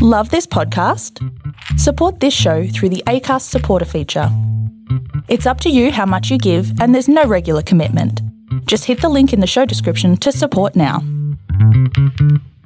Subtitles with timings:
[0.00, 1.18] Love this podcast?
[1.76, 4.28] Support this show through the ACAST supporter feature.
[5.26, 8.22] It's up to you how much you give, and there's no regular commitment.
[8.66, 11.00] Just hit the link in the show description to support now.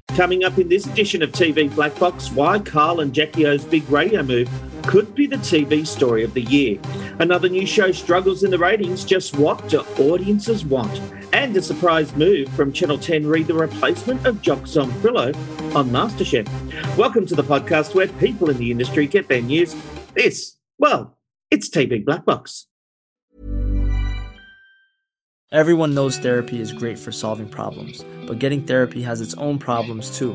[0.09, 3.89] Coming up in this edition of TV Black Box, why Kyle and Jackie O's big
[3.89, 4.51] radio move
[4.83, 6.79] could be the TV story of the year.
[7.19, 9.05] Another new show struggles in the ratings.
[9.05, 11.01] Just what do audiences want?
[11.33, 15.35] And a surprise move from Channel 10 read the replacement of Jock Zonfrillo
[15.75, 16.49] on MasterChef.
[16.97, 19.75] Welcome to the podcast where people in the industry get their news.
[20.15, 21.19] This, well,
[21.51, 22.67] it's TV Black Box.
[25.53, 30.17] Everyone knows therapy is great for solving problems, but getting therapy has its own problems
[30.17, 30.35] too,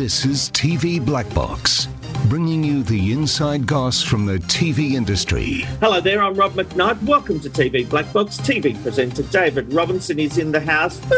[0.00, 1.86] This is TV Black Box,
[2.30, 5.66] bringing you the inside goss from the TV industry.
[5.78, 7.02] Hello there, I'm Rob McKnight.
[7.02, 8.38] Welcome to TV Black Box.
[8.38, 10.98] TV presenter David Robinson is in the house.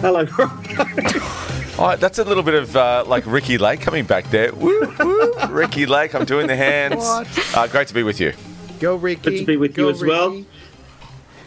[0.00, 0.66] Hello, Rob.
[1.80, 4.52] Oh, that's a little bit of uh, like Ricki Lake coming back there.
[4.52, 5.32] Woo, woo.
[5.48, 7.04] Ricki Lake, I'm doing the hands.
[7.54, 8.32] Uh, great to be with you.
[8.80, 9.30] Go, Ricky.
[9.30, 10.44] Good to be with Go, you as well.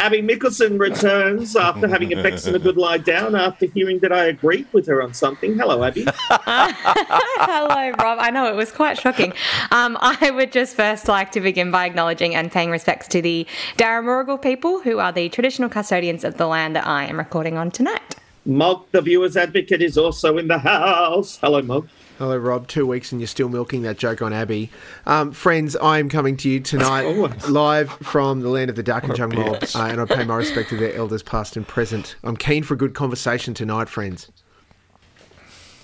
[0.01, 0.17] Ricky.
[0.19, 4.11] Abby Mickelson returns after having a Bex and a good lie down after hearing that
[4.11, 5.57] I agreed with her on something.
[5.57, 6.05] Hello, Abby.
[6.29, 8.19] Hello, Rob.
[8.19, 9.33] I know it was quite shocking.
[9.71, 13.47] Um, I would just first like to begin by acknowledging and paying respects to the
[13.77, 17.71] Darramuragal people, who are the traditional custodians of the land that I am recording on
[17.71, 18.15] tonight.
[18.45, 21.37] Mog, the viewer's advocate, is also in the house.
[21.41, 21.87] Hello, Mog.
[22.21, 22.67] Hello, Rob.
[22.67, 24.69] Two weeks and you're still milking that joke on Abby.
[25.07, 27.01] Um, friends, I am coming to you tonight
[27.49, 30.77] live from the land of the Darkinjung Mob, uh, and I pay my respect to
[30.77, 32.15] their elders, past and present.
[32.23, 34.31] I'm keen for a good conversation tonight, friends.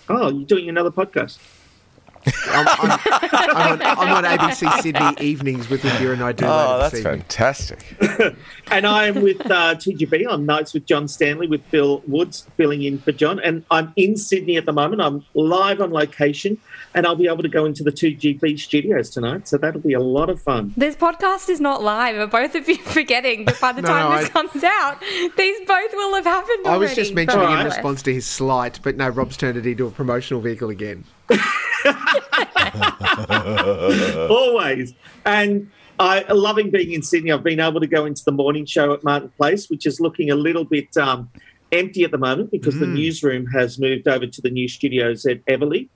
[0.10, 1.40] Oh, you're doing another podcast.
[2.48, 6.50] I'm, I'm, I'm, on, I'm on ABC Sydney evenings with Indira and I do Oh,
[6.50, 7.96] later that's this fantastic.
[8.70, 12.84] And I am with uh, 2GB on Nights with John Stanley with Bill Woods filling
[12.84, 13.40] in for John.
[13.40, 15.02] And I'm in Sydney at the moment.
[15.02, 16.58] I'm live on location
[16.94, 19.48] and I'll be able to go into the 2GB studios tonight.
[19.48, 20.74] So that'll be a lot of fun.
[20.76, 22.18] This podcast is not live.
[22.18, 25.00] Are both of you forgetting that by the No, time no, this I- comes out,
[25.38, 28.80] these both will have happened I was already, just mentioning in response to his slight,
[28.84, 31.06] but no, Rob's turned it into a promotional vehicle again.
[34.30, 34.94] Always.
[35.26, 37.32] And I loving being in Sydney.
[37.32, 40.30] I've been able to go into the morning show at Martin Place, which is looking
[40.30, 41.30] a little bit um,
[41.72, 45.44] empty at the moment because the newsroom has moved over to the new studios at
[45.46, 45.90] Eveleigh.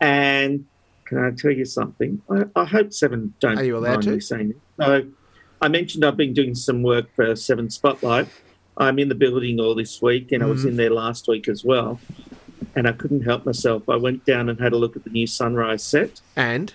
[0.00, 0.66] And
[1.04, 2.20] can I tell you something?
[2.30, 4.20] I, I hope Seven don't Are you allowed to?
[4.20, 4.56] saying it.
[4.80, 5.06] So
[5.60, 8.28] I mentioned I've been doing some work for Seven Spotlight.
[8.76, 11.64] I'm in the building all this week, and I was in there last week as
[11.64, 12.00] well.
[12.74, 13.88] And I couldn't help myself.
[13.88, 16.72] I went down and had a look at the new Sunrise set And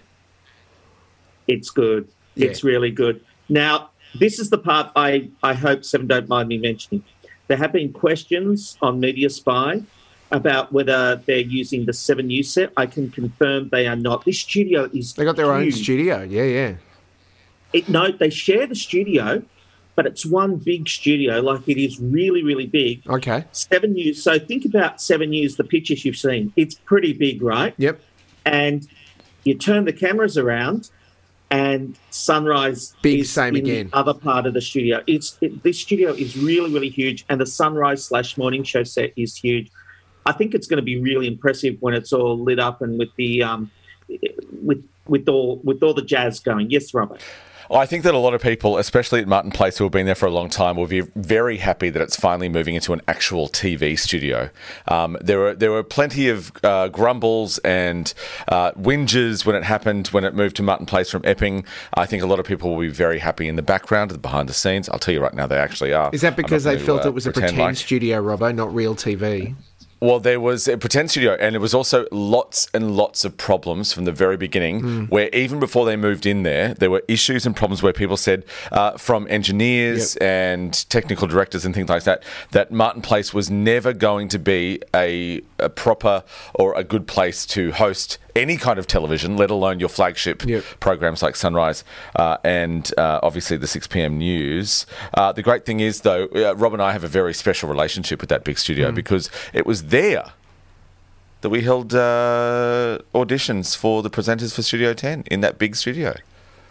[1.48, 2.08] it's good.
[2.36, 2.48] Yeah.
[2.48, 3.24] It's really good.
[3.50, 3.90] Now,
[4.20, 7.04] this is the part I, I hope Seven don't mind me mentioning.
[7.48, 9.82] There have been questions on Media Spy
[10.32, 12.72] about whether they're using the Seven News set.
[12.78, 14.26] I can confirm they are not.
[14.26, 16.22] This studio is they got their own studio.
[16.22, 16.76] Yeah, yeah.
[17.74, 19.44] It, no, they share the studio,
[20.00, 21.42] but it's one big studio.
[21.42, 23.06] Like it is really, really big.
[23.10, 23.44] Okay.
[23.52, 24.24] Seven years.
[24.24, 26.54] So think about Seven years, The pictures you've seen.
[26.56, 27.74] It's pretty big, right?
[27.78, 28.00] Yep.
[28.46, 28.88] and
[29.44, 30.90] you turn the cameras around
[31.52, 33.90] and sunrise Big is same in again.
[33.90, 37.42] the other part of the studio it's it, this studio is really really huge and
[37.42, 39.68] the sunrise slash morning show set is huge
[40.26, 43.10] i think it's going to be really impressive when it's all lit up and with
[43.18, 43.70] the um
[44.62, 47.22] with with all with all the jazz going yes robert
[47.72, 50.16] I think that a lot of people, especially at Martin Place, who have been there
[50.16, 53.48] for a long time, will be very happy that it's finally moving into an actual
[53.48, 54.50] TV studio.
[54.88, 58.12] Um, there were there were plenty of uh, grumbles and
[58.48, 61.64] uh, whinges when it happened when it moved to Martin Place from Epping.
[61.94, 64.54] I think a lot of people will be very happy in the background, behind the
[64.54, 64.90] scenes.
[64.90, 66.10] I'll tell you right now, they actually are.
[66.12, 68.96] Is that because they felt uh, it was a pretend like- studio, Robbo, not real
[68.96, 69.56] TV?
[70.02, 73.92] Well, there was a pretend studio, and it was also lots and lots of problems
[73.92, 75.08] from the very beginning.
[75.08, 78.46] Where even before they moved in there, there were issues and problems where people said
[78.72, 83.92] uh, from engineers and technical directors and things like that that Martin Place was never
[83.94, 86.24] going to be a, a proper
[86.54, 90.64] or a good place to host any kind of television, let alone your flagship Yep.
[90.80, 91.84] programs like Sunrise
[92.16, 94.18] uh, and uh, obviously the 6 p.m.
[94.18, 94.86] news.
[95.14, 98.22] Uh, the great thing is, though, uh, Rob and I have a very special relationship
[98.22, 100.32] with that big studio because it was there
[101.42, 106.16] that we held uh, auditions for the presenters for Studio 10 in that big studio.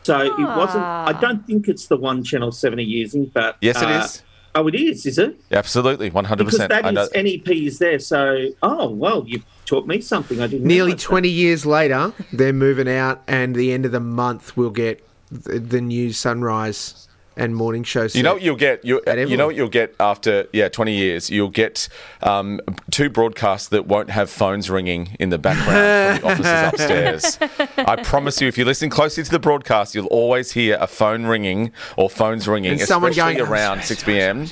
[0.03, 0.85] So it wasn't.
[0.85, 4.23] I don't think it's the one Channel Seven are using, but Yes, it uh, is.
[4.55, 5.39] Oh, it is, is it?
[5.53, 6.37] Absolutely, 100%.
[6.39, 7.99] Because that I know- is NEP is there.
[7.99, 10.41] So, oh well, you taught me something.
[10.41, 10.67] I didn't.
[10.67, 11.09] Nearly realise that.
[11.09, 15.59] 20 years later, they're moving out, and the end of the month, we'll get the,
[15.59, 17.08] the new sunrise
[17.39, 18.05] and morning show.
[18.13, 18.85] You know what you'll get.
[18.85, 21.31] You, you know what you'll get after yeah twenty years.
[21.31, 21.89] You'll get
[22.23, 27.39] um, two broadcasts that won't have phones ringing in the background from the offices upstairs.
[27.79, 31.27] I promise you, if you listen closely to the broadcast, you'll always hear a phone
[31.27, 34.49] ringing or phones ringing, And someone especially going, around six pm.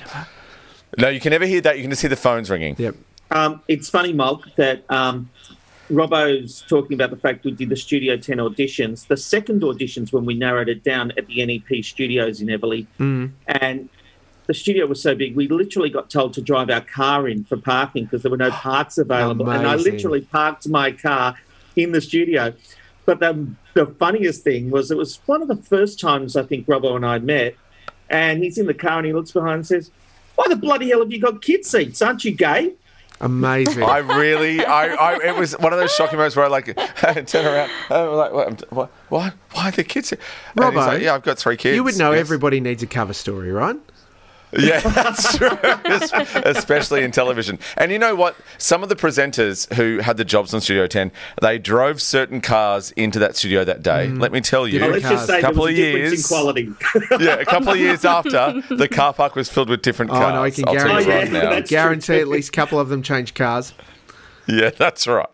[0.99, 1.77] No, you can never hear that.
[1.77, 2.77] You can just hear the phones ringing.
[2.79, 2.95] Yep.
[3.31, 5.31] Um, it's funny, Mulk, that um,
[5.91, 9.07] Robbo's talking about the fact we did the Studio 10 auditions.
[9.07, 13.31] The second auditions, when we narrowed it down at the NEP studios in Eveleigh, mm.
[13.47, 13.89] and
[14.47, 17.57] the studio was so big, we literally got told to drive our car in for
[17.57, 19.51] parking because there were no parks available.
[19.51, 21.37] And I literally parked my car
[21.75, 22.53] in the studio.
[23.05, 26.67] But the, the funniest thing was it was one of the first times I think
[26.67, 27.57] Robbo and I met.
[28.09, 29.91] And he's in the car and he looks behind and says,
[30.37, 32.01] Why the bloody hell have you got kid seats?
[32.01, 32.75] Aren't you gay?
[33.21, 33.83] Amazing.
[33.83, 36.67] I really, I, I, it was one of those shocking moments where I like
[37.27, 40.11] turn around, I'm like, what, what, what, why are the kids?
[40.11, 40.19] here?"
[40.55, 41.75] And Robbo, like, yeah, I've got three kids.
[41.77, 42.21] you would know Yes.
[42.21, 43.77] everybody needs a cover story, right?
[44.53, 45.51] Yeah, that's true.
[46.45, 47.59] Especially in television.
[47.77, 48.37] And you know what?
[48.59, 51.11] Some of the presenters who had the jobs on Studio 10,
[51.43, 54.07] they drove certain cars into that studio that day.
[54.09, 54.21] Mm.
[54.21, 56.13] Let me tell you, let's just say a couple there of a years.
[56.13, 56.73] in quality.
[57.21, 60.33] yeah, a couple of years after, the car park was filled with different Oh, cars.
[60.35, 61.61] no, I can I'll guarantee- right Oh, yeah.
[61.61, 63.75] Guarantee at least a couple of them changed cars.
[64.49, 65.27] Yeah, that's right.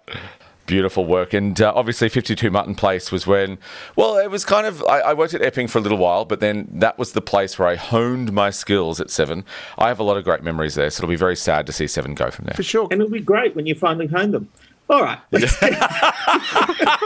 [0.67, 1.32] Beautiful work.
[1.32, 3.59] And uh, obviously, 52 Martin Place was when,
[3.97, 6.41] well, it was kind of, I, I worked at Epping for a little while, but
[6.41, 9.44] then that was the place where I honed my skills at Seven.
[9.76, 11.87] I have a lot of great memories there, so it'll be very sad to see
[11.87, 12.55] Seven go from there.
[12.55, 12.88] For sure.
[12.91, 14.49] and it'll be great when you finally hone them.
[14.88, 15.19] All right.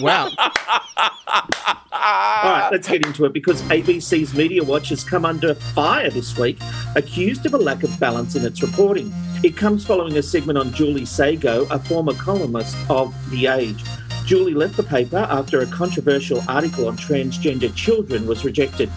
[0.00, 0.28] Wow.
[0.36, 0.50] All
[2.52, 6.58] right, let's get into it because ABC's Media Watch has come under fire this week,
[6.94, 9.12] accused of a lack of balance in its reporting.
[9.42, 13.82] It comes following a segment on Julie Szego, a former columnist of The Age.
[14.26, 18.90] Julie left the paper after a controversial article on transgender children was rejected.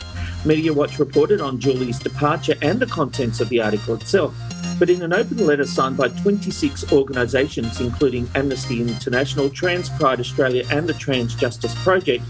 [0.45, 4.35] Media Watch reported on Julie's departure and the contents of the article itself.
[4.79, 10.63] But in an open letter signed by 26 organisations, including Amnesty International, Trans Pride Australia,
[10.71, 12.23] and the Trans Justice Project,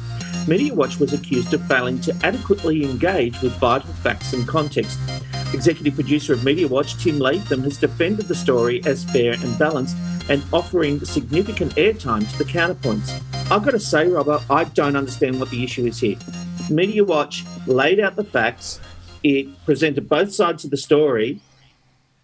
[0.47, 4.97] Media Watch was accused of failing to adequately engage with vital facts and context.
[5.53, 9.95] Executive producer of Media Watch, Tim Latham, has defended the story as fair and balanced
[10.27, 13.21] and offering significant airtime to the counterpoints.
[13.51, 16.17] I've got to say, Robert, I don't understand what the issue is here.
[16.69, 18.79] Media Watch laid out the facts,
[19.23, 21.41] it presented both sides of the story.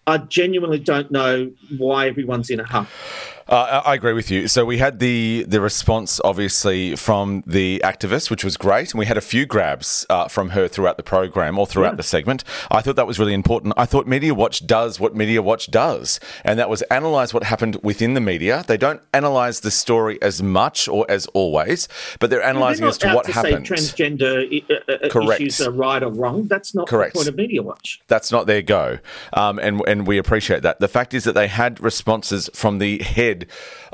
[0.06, 3.35] I genuinely don't know why everyone's in a huff.
[3.48, 4.48] Uh, I agree with you.
[4.48, 9.06] So we had the the response, obviously, from the activist, which was great, and we
[9.06, 12.42] had a few grabs uh, from her throughout the program or throughout the segment.
[12.72, 13.72] I thought that was really important.
[13.76, 17.76] I thought Media Watch does what Media Watch does, and that was analyze what happened
[17.84, 18.64] within the media.
[18.66, 21.88] They don't analyze the story as much or as always,
[22.18, 23.68] but they're analyzing They're as to what to happened.
[23.68, 25.40] say transgender uh, uh, Correct.
[25.40, 26.48] issues are right or wrong.
[26.48, 27.12] That's not Correct.
[27.14, 28.00] the point of Media Watch.
[28.08, 28.98] That's not their go,
[29.34, 30.80] um, and and we appreciate that.
[30.80, 33.35] The fact is that they had responses from the head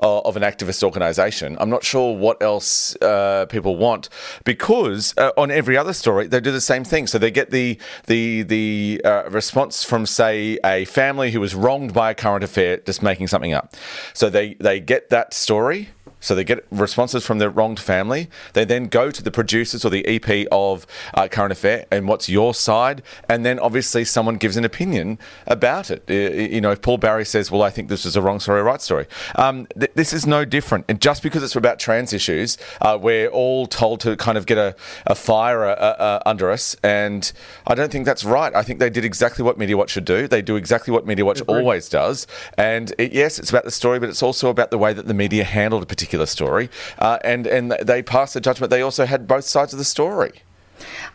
[0.02, 1.56] uh, of an activist organisation.
[1.60, 4.08] I'm not sure what else uh, people want
[4.44, 7.06] because uh, on every other story they do the same thing.
[7.06, 11.92] So they get the the the uh, response from say a family who was wronged
[11.92, 13.74] by a current affair, just making something up.
[14.14, 15.90] So they they get that story.
[16.22, 18.30] So they get responses from their wronged family.
[18.54, 22.28] They then go to the producers or the EP of uh, Current Affair and what's
[22.30, 26.04] your side, and then obviously someone gives an opinion about it.
[26.08, 26.14] Uh,
[26.54, 28.80] You know, if Paul Barry says, "Well, I think this is a wrong story, right
[28.80, 30.84] story," um, th- this is no different.
[30.88, 34.58] And just because it's about trans issues, uh, we're all told to kind of get
[34.58, 34.74] a,
[35.06, 37.32] a fire uh, uh, under us, and
[37.66, 38.54] I don't think that's right.
[38.54, 40.28] I think they did exactly what Media Watch should do.
[40.28, 42.26] They do exactly what Media Watch always does,
[42.56, 45.14] and it, yes, it's about the story, but it's also about the way that the
[45.14, 48.70] media handled a particular story, uh, and and they passed the judgment.
[48.70, 50.42] They also had both sides of the story.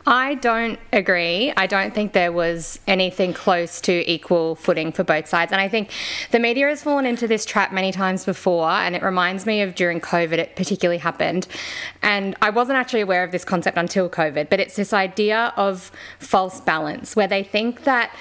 [0.05, 1.51] I don't agree.
[1.57, 5.51] I don't think there was anything close to equal footing for both sides.
[5.51, 5.91] And I think
[6.31, 8.69] the media has fallen into this trap many times before.
[8.69, 11.47] And it reminds me of during COVID, it particularly happened.
[12.01, 15.91] And I wasn't actually aware of this concept until COVID, but it's this idea of
[16.19, 18.15] false balance where they think that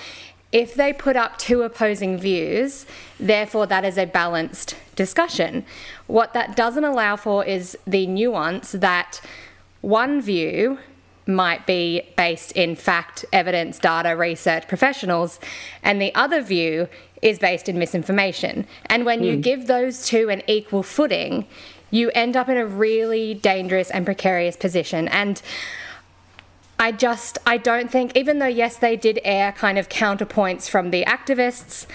[0.52, 2.86] if they put up two opposing views,
[3.20, 5.64] therefore that is a balanced discussion.
[6.06, 9.20] What that doesn't allow for is the nuance that
[9.82, 10.78] one view
[11.26, 15.40] might be based in fact, evidence, data, research, professionals,
[15.82, 16.88] and the other view
[17.22, 18.66] is based in misinformation.
[18.86, 19.26] And when mm.
[19.26, 21.46] you give those two an equal footing,
[21.90, 25.08] you end up in a really dangerous and precarious position.
[25.08, 25.42] And
[26.78, 30.90] I just, I don't think, even though, yes, they did air kind of counterpoints from
[30.90, 31.86] the activists,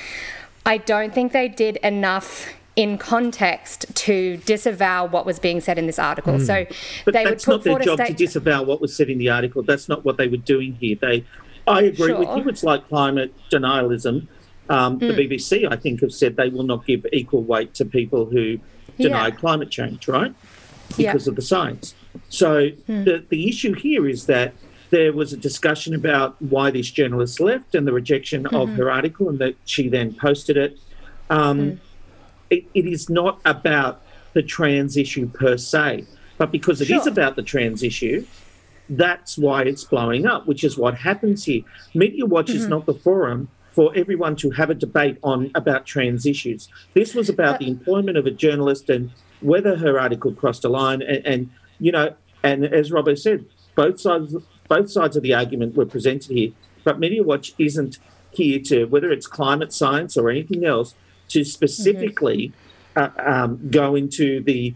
[0.65, 5.87] I don't think they did enough in context to disavow what was being said in
[5.87, 6.35] this article.
[6.35, 6.45] Mm.
[6.45, 6.65] So
[7.05, 9.17] but they that's would put not their job state- to disavow what was said in
[9.17, 9.61] the article.
[9.63, 10.95] That's not what they were doing here.
[10.99, 11.25] They,
[11.67, 12.19] I agree sure.
[12.19, 12.49] with you.
[12.49, 14.27] It's like climate denialism.
[14.69, 15.15] Um, mm.
[15.15, 18.59] The BBC, I think, have said they will not give equal weight to people who
[18.97, 19.35] deny yeah.
[19.35, 20.33] climate change, right?
[20.95, 21.29] Because yeah.
[21.29, 21.93] of the science.
[22.29, 23.05] So mm.
[23.05, 24.53] the the issue here is that
[24.91, 28.55] there was a discussion about why this journalist left and the rejection mm-hmm.
[28.55, 30.79] of her article, and that she then posted it.
[31.29, 31.79] Um, mm
[32.51, 34.01] it, it is not about
[34.33, 36.05] the trans issue per se,
[36.37, 36.99] but because it sure.
[36.99, 38.25] is about the trans issue,
[38.89, 41.61] that's why it's blowing up, which is what happens here.
[41.93, 42.57] Media Watch mm-hmm.
[42.57, 46.67] is not the forum for everyone to have a debate on about trans issues.
[46.93, 51.01] This was about the employment of a journalist and whether her article crossed a line.
[51.01, 54.35] And, and you know, and as Robert said, both sides
[54.67, 56.51] both sides of the argument were presented here.
[56.83, 57.99] But Media Watch isn't
[58.31, 60.95] here to whether it's climate science or anything else
[61.31, 62.53] to specifically
[62.95, 63.27] mm-hmm.
[63.27, 64.73] uh, um, go into the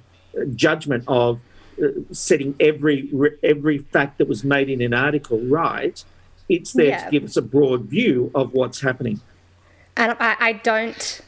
[0.55, 1.39] judgment of
[1.81, 3.09] uh, setting every
[3.43, 6.03] every fact that was made in an article right.
[6.47, 7.05] It's there yeah.
[7.05, 9.19] to give us a broad view of what's happening.
[9.97, 11.21] And I, I don't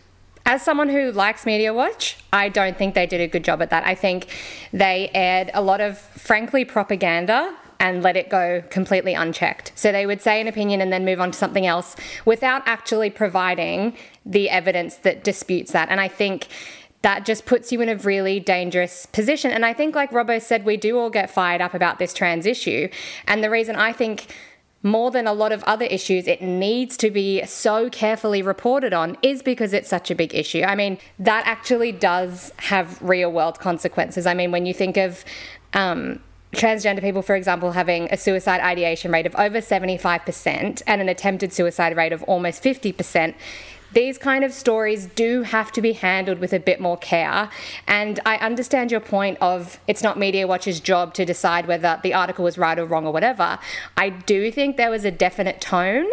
[0.47, 3.69] as someone who likes Media Watch, I don't think they did a good job at
[3.69, 3.85] that.
[3.85, 4.27] I think
[4.71, 9.71] they aired a lot of, frankly, propaganda and let it go completely unchecked.
[9.75, 13.09] So they would say an opinion and then move on to something else without actually
[13.09, 15.89] providing the evidence that disputes that.
[15.89, 16.47] And I think
[17.03, 19.51] that just puts you in a really dangerous position.
[19.51, 22.45] And I think, like Robbo said, we do all get fired up about this trans
[22.45, 22.89] issue.
[23.27, 24.33] And the reason I think
[24.83, 29.17] more than a lot of other issues, it needs to be so carefully reported on
[29.21, 30.63] is because it's such a big issue.
[30.63, 34.25] I mean, that actually does have real world consequences.
[34.25, 35.23] I mean, when you think of
[35.73, 36.19] um,
[36.53, 41.53] transgender people, for example, having a suicide ideation rate of over 75% and an attempted
[41.53, 43.35] suicide rate of almost 50%,
[43.93, 47.49] these kind of stories do have to be handled with a bit more care.
[47.87, 52.13] And I understand your point of it's not Media Watch's job to decide whether the
[52.13, 53.59] article was right or wrong or whatever.
[53.95, 56.07] I do think there was a definite tone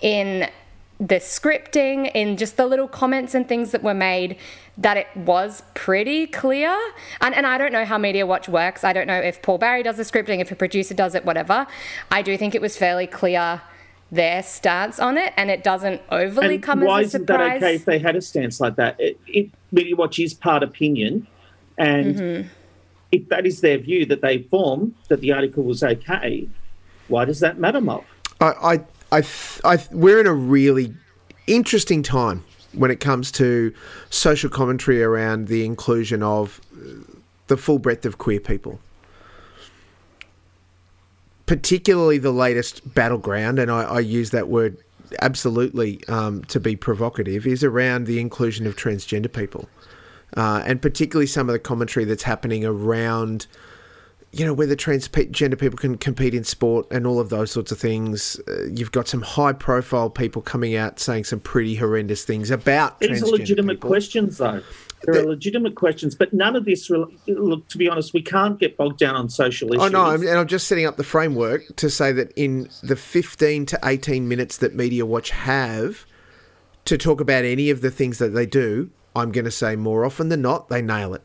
[0.00, 0.48] in
[0.98, 4.36] the scripting, in just the little comments and things that were made
[4.78, 6.76] that it was pretty clear.
[7.20, 8.84] And, and I don't know how Media Watch works.
[8.84, 11.66] I don't know if Paul Barry does the scripting, if a producer does it, whatever.
[12.10, 13.62] I do think it was fairly clear
[14.10, 16.88] their stance on it, and it doesn't overly and come as a surprise.
[16.88, 19.00] Why isn't that okay if they had a stance like that?
[19.00, 21.26] It, it, Media Watch is part opinion,
[21.76, 22.48] and mm-hmm.
[23.12, 26.48] if that is their view that they form that the article was okay,
[27.08, 28.04] why does that matter, Mob?
[28.40, 28.80] I, I,
[29.12, 29.24] I,
[29.64, 30.94] I, we're in a really
[31.46, 33.72] interesting time when it comes to
[34.10, 36.60] social commentary around the inclusion of
[37.46, 38.80] the full breadth of queer people.
[41.46, 44.78] Particularly the latest battleground, and I, I use that word
[45.22, 49.68] absolutely um, to be provocative, is around the inclusion of transgender people.
[50.36, 53.46] Uh, and particularly some of the commentary that's happening around
[54.38, 57.78] you know, whether transgender people can compete in sport and all of those sorts of
[57.78, 58.38] things.
[58.46, 63.00] Uh, you've got some high profile people coming out saying some pretty horrendous things about
[63.00, 63.88] These are legitimate people.
[63.88, 64.62] questions, though.
[65.04, 68.58] There the, are legitimate questions, but none of this, look, to be honest, we can't
[68.58, 69.82] get bogged down on social issues.
[69.82, 73.66] Oh, no, and I'm just setting up the framework to say that in the 15
[73.66, 76.04] to 18 minutes that Media Watch have
[76.84, 80.04] to talk about any of the things that they do, I'm going to say more
[80.04, 81.22] often than not, they nail it.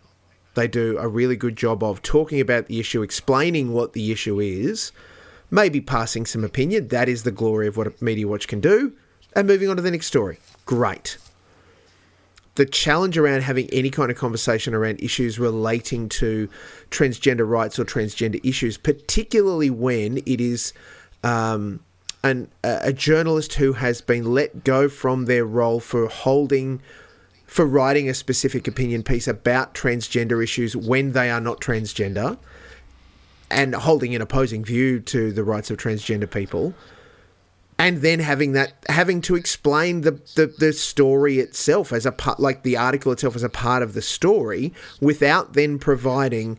[0.54, 4.40] They do a really good job of talking about the issue, explaining what the issue
[4.40, 4.92] is,
[5.50, 6.90] maybe passing some opinion.
[6.90, 8.94] That is the glory of what Media Watch can do.
[9.34, 10.40] And moving on to the next story.
[10.66, 11.18] Great.
[12.56, 16.50] The challenge around having any kind of conversation around issues relating to
[16.90, 20.74] transgender rights or transgender issues, particularly when it is
[21.24, 21.80] um,
[22.24, 26.82] an, a journalist who has been let go from their role for holding
[27.52, 32.38] for writing a specific opinion piece about transgender issues when they are not transgender
[33.50, 36.74] and holding an opposing view to the rights of transgender people.
[37.78, 42.40] And then having that having to explain the, the, the story itself as a part
[42.40, 46.58] like the article itself as a part of the story without then providing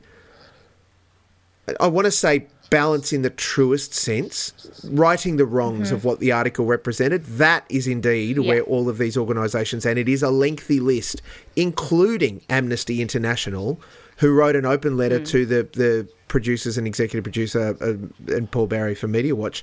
[1.81, 6.09] I want to say balance in the truest sense, righting the wrongs of mm-hmm.
[6.09, 8.49] what the article represented, that is indeed Yeah.
[8.49, 11.21] where all of these organisations, and it is a lengthy list,
[11.55, 13.79] including Amnesty International,
[14.17, 15.27] who wrote an open letter mm.
[15.29, 19.63] to the, the producers and executive producer uh, and Paul Barry for Media Watch,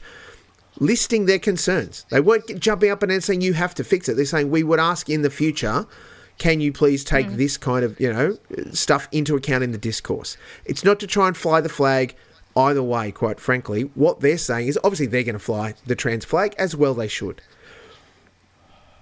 [0.78, 2.06] listing their concerns.
[2.12, 4.18] They weren't jumping up and saying you have to fix it.
[4.18, 5.88] They're saying we would ask in the future,
[6.38, 7.38] can you please take mm.
[7.38, 8.38] this kind of you know
[8.72, 10.38] stuff into account in the discourse?
[10.66, 12.16] It's not to try and fly the flag.
[12.60, 16.26] Either way, quite frankly, what they're saying is obviously they're going to fly the trans
[16.26, 16.94] flag as well.
[16.94, 17.42] They should.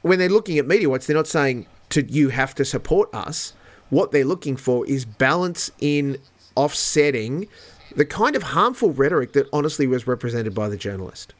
[0.03, 3.53] When they're looking at Media Watch, they're not saying to you have to support us.
[3.89, 6.17] What they're looking for is balance in
[6.55, 7.47] offsetting
[7.95, 11.33] the kind of harmful rhetoric that honestly was represented by the journalist.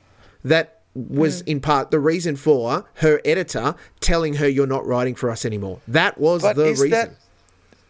[0.43, 1.49] That was hmm.
[1.49, 5.81] in part the reason for her editor telling her you're not writing for us anymore.
[5.87, 6.89] That was But the reason.
[6.91, 7.11] that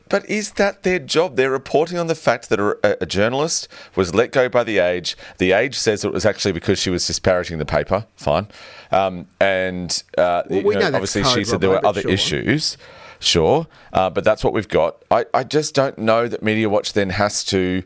[0.09, 1.35] but is that their job?
[1.35, 5.17] They're reporting on the fact that a, a journalist was let go by the Age.
[5.37, 8.05] The Age says it was actually because she was disparaging the paper.
[8.15, 8.47] Fine,
[8.91, 12.11] um, and uh, Well, we know, know obviously she said there were other sure.
[12.11, 12.77] issues.
[13.19, 15.03] Sure, uh, but that's what we've got.
[15.09, 17.83] I, I just don't know that Media Watch then has to.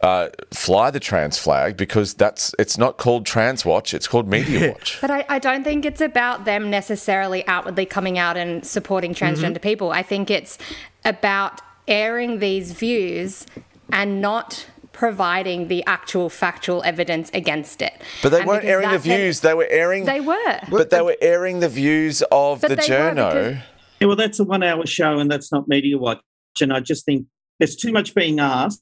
[0.00, 4.70] Uh, fly the trans flag because that's it's not called Trans Watch, it's called Media
[4.72, 4.98] Watch.
[5.00, 9.54] But I, I don't think it's about them necessarily outwardly coming out and supporting transgender
[9.54, 9.62] Mm-hmm.
[9.62, 9.90] people.
[9.90, 10.56] I think it's
[11.04, 13.44] about airing these views
[13.92, 17.92] and not providing the actual factual evidence against it.
[18.22, 20.04] But they And weren't airing the views; they were airing.
[20.04, 20.60] They were.
[20.70, 23.30] but they were airing the views of But the they journo.
[23.32, 23.56] because-
[24.00, 26.20] Yeah, well, that's a one hour show and that's not Media Watch.
[26.60, 27.26] And I just think
[27.58, 28.80] there's too much being asked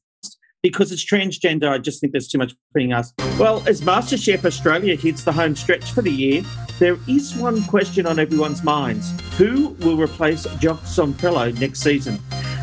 [0.67, 1.69] because it's transgender.
[1.69, 3.15] I just think there's too much being asked.
[3.39, 6.43] Well, as MasterChef Australia hits the home stretch for the year,
[6.81, 12.19] there is one question on everyone's minds Who will replace Jock Zonfrillo next season?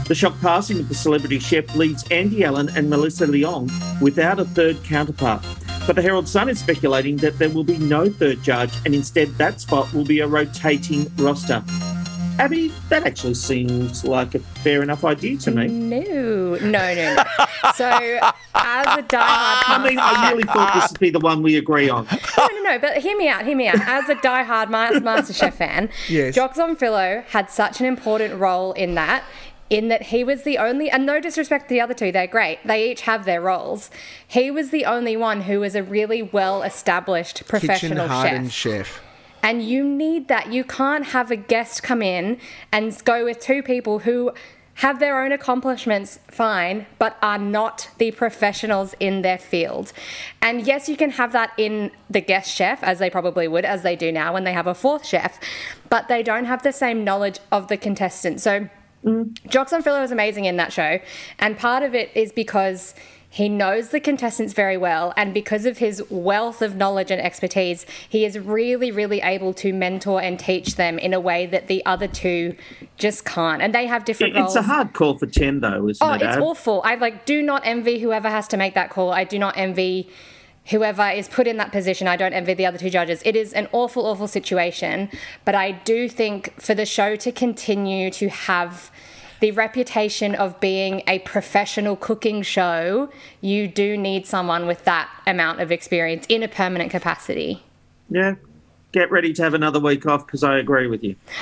[0.07, 4.43] The shock passing of the celebrity chef leaves Andy Allen and Melissa Leong without a
[4.43, 5.41] third counterpart.
[5.87, 9.29] But the Herald Sun is speculating that there will be no third judge and instead
[9.37, 11.63] that spot will be a rotating roster.
[12.39, 15.67] Abby, that actually seems like a fair enough idea to me.
[15.67, 15.99] No,
[16.55, 17.23] no, no, no.
[17.75, 17.85] so,
[18.55, 21.89] as a diehard, I mean, I really thought this would be the one we agree
[21.89, 22.07] on.
[22.37, 22.79] no, no, no.
[22.79, 23.45] But hear me out.
[23.45, 23.79] Hear me out.
[23.81, 26.33] As a diehard Ma- MasterChef fan, Yes.
[26.33, 29.23] Jock Zonfrillo had such an important role in that.
[29.69, 32.59] In that he was the only, and no disrespect to the other two, they're great.
[32.65, 33.89] They each have their roles.
[34.27, 38.51] He was the only one who was a really well-established professional chef.
[38.51, 39.01] chef.
[39.43, 40.51] And you need that.
[40.51, 42.39] You can't have a guest come in
[42.71, 44.31] and go with two people who
[44.75, 49.93] have their own accomplishments, fine, but are not the professionals in their field.
[50.41, 53.83] And yes, you can have that in the guest chef, as they probably would, as
[53.83, 55.39] they do now when they have a fourth chef,
[55.89, 58.41] but they don't have the same knowledge of the contestant.
[58.41, 58.67] So,
[59.49, 60.99] Jock Zonfrillo is amazing in that show,
[61.37, 62.95] and part of it is because
[63.33, 67.83] he knows the contestants very well, and because of his wealth of knowledge and expertise,
[68.07, 71.83] he is really, really able to mentor and teach them in a way that the
[71.83, 72.55] other two
[72.99, 73.59] just can't.
[73.59, 74.55] And they have different roles.
[74.55, 76.21] It's a hard call for 10, though, isn't Oh, it?
[76.21, 76.43] it's Ab?
[76.43, 76.83] awful.
[76.85, 79.11] I like do not envy whoever has to make that call.
[79.11, 80.11] I do not envy
[80.65, 82.07] whoever is put in that position.
[82.07, 83.23] I don't envy the other two judges.
[83.25, 85.09] It is an awful, awful situation.
[85.43, 88.91] But I do think for the show to continue to have
[89.43, 93.09] the reputation of being a professional cooking show,
[93.41, 97.61] you do need someone with that amount of experience in a permanent capacity.
[98.09, 98.35] Yeah.
[98.93, 101.17] Get ready to have another week off because I agree with you.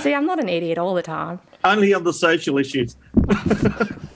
[0.00, 1.40] See, I'm not an idiot all the time.
[1.64, 2.94] Only on the social issues.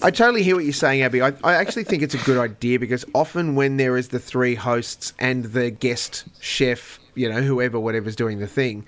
[0.03, 1.23] I totally hear what you're saying, Abby.
[1.23, 4.55] I, I actually think it's a good idea because often when there is the three
[4.55, 8.85] hosts and the guest chef, you know, whoever, whatever's doing the thing,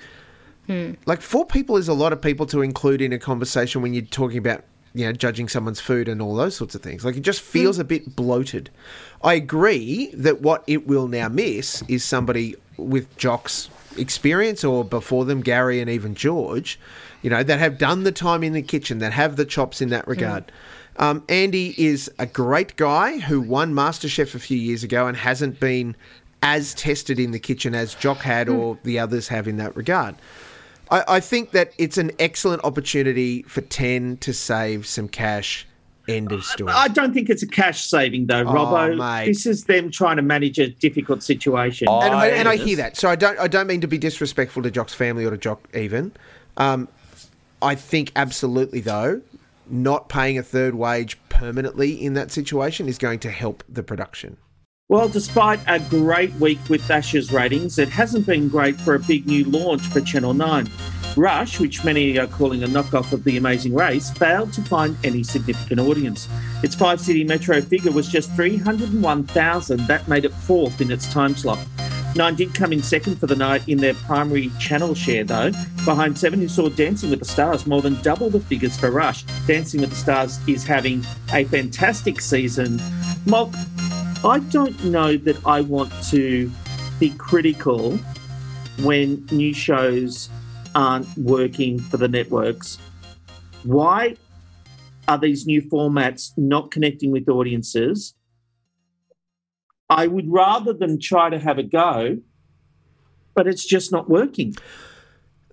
[0.67, 0.93] Hmm.
[1.07, 4.05] like four people is a lot of people to include in a conversation when you're
[4.05, 4.63] talking about,
[4.95, 7.05] you know, judging someone's food and all those sorts of things.
[7.05, 7.51] Like it just hmm.
[7.51, 8.71] feels a bit bloated.
[9.23, 15.25] I agree that what it will now miss is somebody with Jock's experience or before
[15.25, 16.79] them, Gary and even George,
[17.23, 19.91] you know, that have done the time in the kitchen, that have the chops in
[19.91, 20.45] that regard.
[20.97, 21.05] Hmm.
[21.05, 25.59] Um, Andy is a great guy who won MasterChef a few years ago and hasn't
[25.59, 25.97] been
[26.43, 30.17] as tested in the kitchen as Jock had or the others have in that regard.
[30.93, 35.67] I, I think that it's an excellent opportunity for 10 to save some cash.
[36.09, 36.73] End of story.
[36.73, 38.93] I don't think it's a cash saving, though, Robbo.
[38.93, 39.27] Oh, mate.
[39.27, 41.87] This is them trying to manage a difficult situation.
[41.89, 42.97] and I, I- and I hear that.
[42.97, 45.61] So I don't I don't mean to be disrespectful to Jock's family or to Jock
[45.77, 46.11] even.
[46.57, 46.89] Um,
[47.63, 49.23] I think absolutely though,
[49.71, 54.37] not paying a third wage permanently in that situation is going to help the production.
[54.93, 59.27] Well, despite a great week with Ashes ratings, it hasn't been great for a big
[59.27, 60.69] new launch for Channel 9.
[61.17, 65.23] Rush, which many are calling a knockoff of The Amazing Race, failed to find any
[65.23, 66.29] significant audience.
[66.63, 69.81] Its five city metro figure was just 301,000.
[69.87, 71.67] That made it fourth in its time slot.
[72.15, 75.53] Nine did come in second for the night in their primary channel share, though,
[75.87, 79.23] behind Seven, who saw Dancing with the Stars more than double the figures for Rush.
[79.47, 81.03] Dancing with the Stars is having
[81.33, 82.79] a fantastic season.
[84.25, 86.49] I don't know that I want to
[87.01, 87.99] be critical
[88.83, 90.31] when new shows
[90.77, 92.79] aren't working for the networks.
[93.65, 94.17] Why
[95.09, 98.15] are these new formats not connecting with audiences?
[99.91, 102.19] I would rather them try to have a go,
[103.35, 104.55] but it's just not working.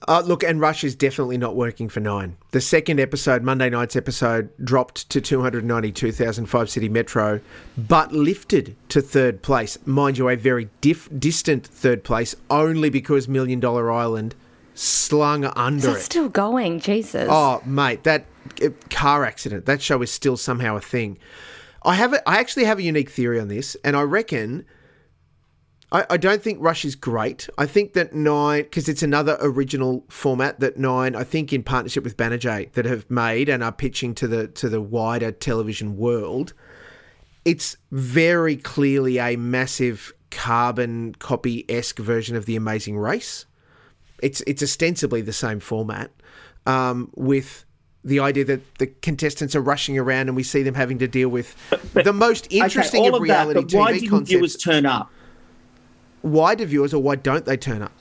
[0.07, 2.37] Uh, look, and Rush is definitely not working for Nine.
[2.51, 7.41] The second episode, Monday night's episode, dropped to 292,000 Five City Metro,
[7.77, 9.77] but lifted to third place.
[9.85, 14.35] Mind you, a very diff- distant third place, only because Million Dollar Island
[14.73, 15.95] slung under So it.
[15.95, 17.27] it's still going, Jesus.
[17.29, 18.25] Oh, mate, that
[18.63, 21.17] uh, car accident, that show is still somehow a thing.
[21.83, 24.65] I have a, I actually have a unique theory on this, and I reckon.
[25.91, 27.49] I, I don't think Rush is great.
[27.57, 32.03] I think that Nine, because it's another original format that Nine, I think in partnership
[32.03, 36.53] with Banijay, that have made and are pitching to the to the wider television world.
[37.45, 43.45] It's very clearly a massive carbon copy esque version of the Amazing Race.
[44.21, 46.11] It's it's ostensibly the same format,
[46.65, 47.65] um, with
[48.03, 51.29] the idea that the contestants are rushing around and we see them having to deal
[51.29, 51.55] with
[51.93, 54.29] the most interesting okay, of of that, reality but why TV didn't concepts.
[54.29, 55.11] viewers turn up?
[56.21, 57.91] Why do viewers or why don't they turn up?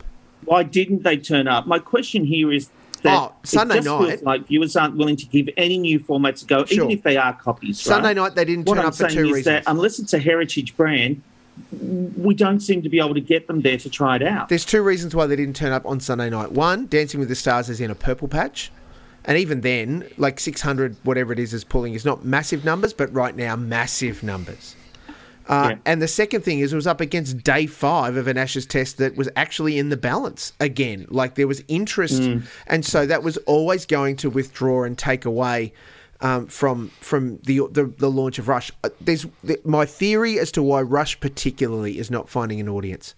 [0.45, 1.67] Why didn't they turn up?
[1.67, 2.71] My question here is
[3.03, 6.01] that Oh, Sunday it just night- feels like viewers aren't willing to give any new
[6.01, 6.77] formats a go, Sure.
[6.85, 7.81] even if they are copies.
[7.81, 8.17] Sunday right?
[8.17, 9.65] night they didn't What turn I'm up for two reasons.
[9.67, 11.23] unless it's a heritage brand,
[12.17, 14.49] we don't seem to be able to get them there to try it out.
[14.49, 16.53] There's two reasons why they didn't turn up on Sunday night.
[16.53, 18.71] One, Dancing with the Stars is in a purple patch.
[19.25, 23.13] And even then, like 600, whatever it is, is pulling is not massive numbers, but
[23.13, 24.75] right now, massive numbers.
[25.49, 25.77] Uh, Yeah.
[25.87, 28.99] And the second thing is, it was up against day five of an Ashes test
[28.99, 31.07] that was actually in the balance again.
[31.09, 32.21] Like there was interest,
[32.67, 35.73] and so that was always going to withdraw and take away
[36.21, 38.71] um, from from the, the the launch of Rush.
[38.85, 43.15] Uh, There's the, my theory as to why Rush particularly is not finding an audience.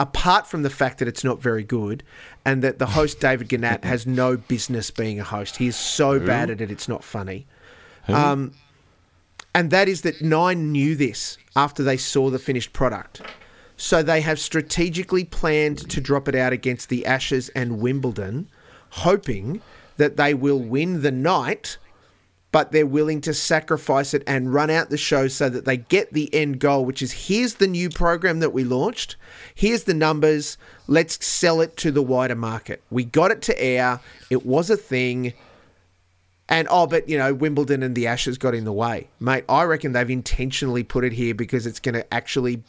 [0.00, 2.02] Apart from the fact that it's not very good,
[2.44, 6.18] and that the host David Gannett has no business being a host, he is so
[6.32, 7.46] bad at it, it's not funny.
[8.08, 8.52] Um,
[9.54, 13.22] and that is that Nine knew this after they saw the finished product.
[13.76, 18.48] So they have strategically planned to drop it out against the Ashes and Wimbledon,
[18.90, 19.60] hoping
[19.96, 21.78] that they will win the night,
[22.52, 26.12] but they're willing to sacrifice it and run out the show so that they get
[26.12, 29.16] the end goal, which is here's the new program that we launched,
[29.54, 32.80] here's the numbers, let's sell it to the wider market.
[32.90, 35.32] We got it to air, it was a thing.
[36.48, 39.44] And oh, but you know, Wimbledon and the Ashes got in the way, mate.
[39.48, 42.62] I reckon they've intentionally put it here because it's going to actually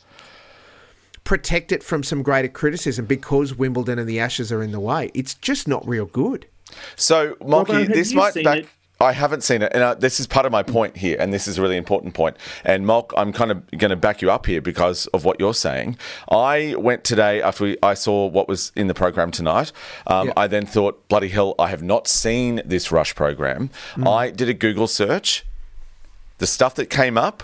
[1.26, 5.12] protect it from some greater criticism because Wimbledon and the Ashes are in the way.
[5.14, 6.48] It's just not real good.
[6.96, 8.58] So, Although, Monkey, have this might back.
[8.60, 8.68] it?
[9.06, 11.48] I haven't seen it, and uh, this is part of my point here, and this
[11.48, 12.36] is a really important point.
[12.64, 15.54] And Molk, I'm kind of going to back you up here because of what you're
[15.54, 15.98] saying.
[16.30, 19.72] I went today after we, I saw what was in the program tonight.
[20.08, 20.34] Um, Yeah.
[20.38, 23.70] I then thought, bloody hell, I have not seen this Rush program.
[23.96, 24.12] Mm.
[24.12, 25.46] I did a Google search.
[26.40, 27.44] The stuff that came up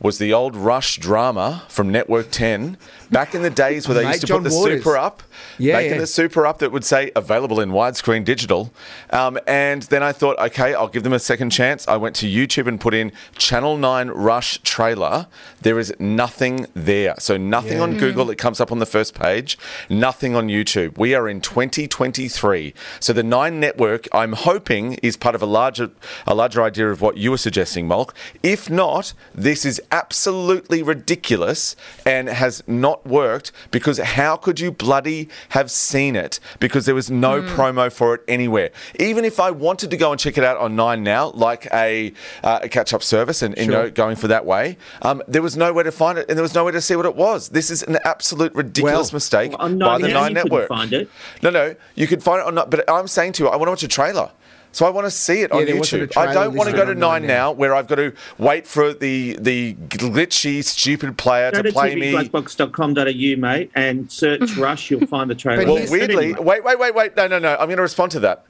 [0.00, 2.76] was the old Rush drama from Network 10
[3.10, 4.84] back in the days where they Mate, used to John put the Waters.
[4.84, 5.22] super up.
[5.58, 5.98] Yeah, making yeah.
[5.98, 8.72] the super up that would say available in widescreen digital.
[9.10, 11.86] Um, and then I thought, okay, I'll give them a second chance.
[11.88, 15.26] I went to YouTube and put in Channel 9 Rush trailer.
[15.60, 17.14] There is nothing there.
[17.18, 20.98] So nothing on Google that comes up on the first page, nothing on YouTube.
[20.98, 22.74] We are in 2023.
[23.00, 25.90] So the 9 network, I'm hoping, is part of a larger
[26.26, 28.14] a larger idea of what you were suggesting, Mulk.
[28.42, 35.28] If not, this is absolutely ridiculous and has not worked because how could you bloody
[35.50, 36.38] have seen it?
[36.60, 38.70] Because there was no promo for it anywhere.
[39.00, 42.12] Even if I wanted to go and check it out on Nine now, like a,
[42.44, 45.42] uh, a catch up service, and, and, you know going for that way, um, there
[45.42, 47.48] was nowhere to find it and there was nowhere to see what it was.
[47.50, 50.68] This is an absolute ridiculous Well, mistake on by the Nine Network.
[50.68, 51.10] find it.
[51.42, 52.70] No, no, you could find it on.
[52.70, 54.30] But I'm saying to you, I want to watch a trailer.
[54.76, 56.16] So I want to see it Yeah, on there wasn't a YouTube.
[56.20, 58.92] I don't want to go to Nine Nine now, where I've got to wait for
[58.92, 62.12] the the glitchy, stupid player Go to to play me.
[62.12, 64.90] tvblackbox.com.au, mate, and search Rush.
[64.90, 65.64] You'll find the trailer.
[65.64, 66.40] Well, weirdly, anyway.
[66.42, 67.16] wait, wait, wait, wait.
[67.16, 67.52] No, no, no.
[67.54, 68.44] I'm going to respond to that.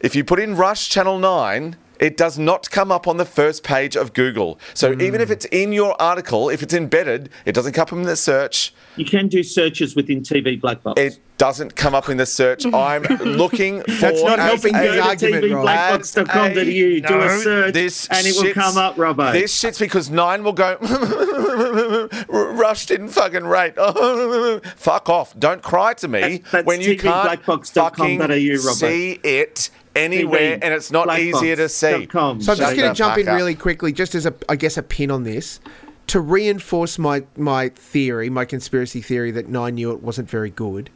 [0.00, 3.62] If you put in Rush Channel 9, It does not come up on the first
[3.62, 4.58] page of Google.
[4.74, 5.00] So hmm.
[5.00, 8.16] even if it's in your article, if it's embedded, it doesn't come up in the
[8.16, 8.74] search.
[8.96, 11.00] You can do searches within TV Black Box.
[11.00, 12.64] It doesn't come up in the search.
[12.64, 12.74] Hmm.
[12.74, 13.92] I'm looking for.
[13.92, 18.26] That's not helping a- his Go to argument, tvblackbox.com.au, do No, a search, this and
[18.26, 19.32] it will come up, Robbo.
[19.32, 20.76] This shit's because nine will go.
[22.28, 23.74] Rush didn't fucking rate.
[24.76, 25.38] Fuck off!
[25.38, 30.74] Don't cry to me That's- that's when you can't fucking see it anywhere, TV and
[30.74, 31.86] it's not easier to see.
[31.86, 32.40] blackbox.com.
[32.40, 33.36] So I'm just going to jump in up.
[33.36, 35.60] really quickly, just as a, I guess, a pin on this,
[36.08, 40.90] to reinforce my my theory, my conspiracy theory that Nine knew it wasn't very good.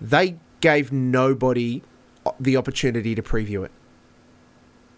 [0.00, 1.82] They gave nobody
[2.40, 3.72] the opportunity to preview it.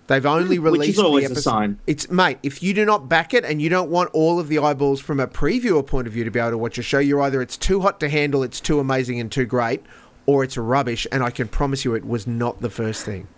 [0.06, 1.80] They've only Which is released always the a sign.
[1.86, 4.58] It's mate, if you do not back it and you don't want all of the
[4.58, 7.22] eyeballs from a previewer point of view to be able to watch a show, you're
[7.22, 9.82] either it's too hot to handle, it's too amazing and too great,
[10.26, 11.06] or it's rubbish.
[11.12, 13.28] And I can promise you, it was not the first thing.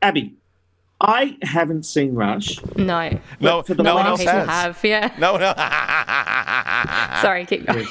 [0.00, 0.34] Abby,
[1.00, 2.58] I haven't seen Rush.
[2.76, 3.18] No.
[3.40, 4.48] No, for the no A one else people has.
[4.48, 5.12] have, yeah.
[5.18, 5.52] No, no.
[7.22, 7.86] Sorry, keep going.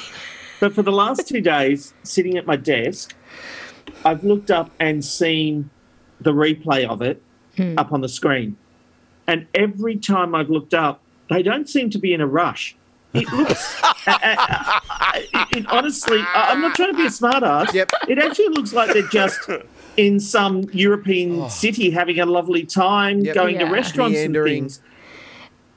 [0.60, 3.14] But for the last two days, sitting at my desk,
[4.04, 5.70] I've looked up and seen
[6.20, 7.22] the replay of it
[7.56, 7.74] Hmm.
[7.76, 8.56] up on the screen.
[9.26, 12.76] And every time I've looked up, they don't seem to be in a rush.
[13.14, 14.36] It looks, uh, uh,
[14.88, 17.74] uh, it, it honestly, I- I'm not trying to be a smart ass.
[17.74, 17.90] Yep.
[18.08, 19.40] It actually looks like they're just
[19.96, 23.34] in some European city having a lovely time, Yep.
[23.34, 23.66] going Yeah.
[23.66, 24.58] to restaurants Meandering.
[24.58, 24.80] and things.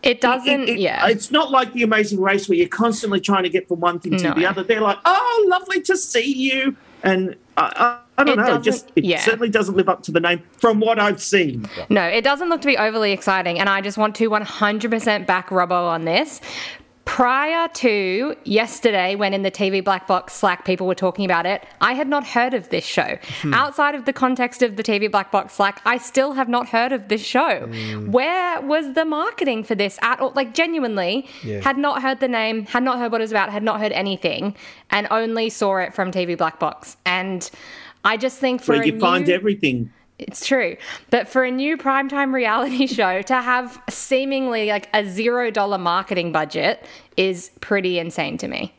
[0.04, 1.08] It doesn't, It- it- yeah.
[1.08, 4.18] It's not like the Amazing Race where you're constantly trying to get from one thing
[4.18, 4.34] to No.
[4.34, 4.64] the other.
[4.64, 6.76] They're like, oh, lovely to see you.
[7.04, 9.20] And I, I, I don't It know, it just it yeah.
[9.20, 11.68] certainly doesn't live up to the name from what I've seen.
[11.90, 15.50] No, it doesn't look to be overly exciting, and I just want to 100% back
[15.50, 16.40] Robbo on this.
[17.06, 21.64] Prior to yesterday, when in the TV Black Box Slack people were talking about it,
[21.80, 23.18] I had not heard of this show.
[23.42, 23.54] Hmm.
[23.54, 26.92] Outside of the context of the TV Black Box Slack, I still have not heard
[26.92, 27.68] of this show.
[27.68, 28.12] Hmm.
[28.12, 30.34] Where was the marketing for this at all?
[30.36, 31.62] Like, genuinely, Yeah.
[31.62, 33.92] had not heard the name, had not heard what it was about, had not heard
[33.92, 34.56] anything,
[34.90, 36.98] and only saw it from TV Black Box.
[37.06, 37.50] And
[38.04, 39.92] I just think for Where you find everything.
[40.18, 40.78] It's true.
[41.10, 46.32] But for a new primetime reality show to have seemingly like a zero dollar marketing
[46.32, 46.86] budget
[47.18, 48.74] is pretty insane to me.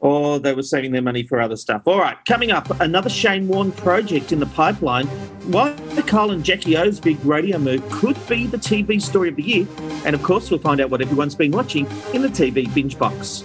[0.00, 1.82] Or they were saving their money for other stuff.
[1.86, 5.06] All right, coming up, another Shane Warne project in the pipeline.
[5.46, 5.74] Why
[6.06, 9.66] Kyle and Jackie O's big radio move could be the TV story of the year.
[10.04, 13.44] And of course, we'll find out what everyone's been watching in the TV binge box.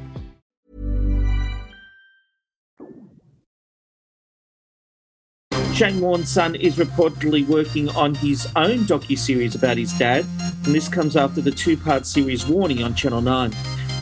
[5.81, 10.27] Shane Warne's son is reportedly working on his own docu-series about his dad,
[10.63, 13.51] and this comes after the two-part series Warnie on Channel 9.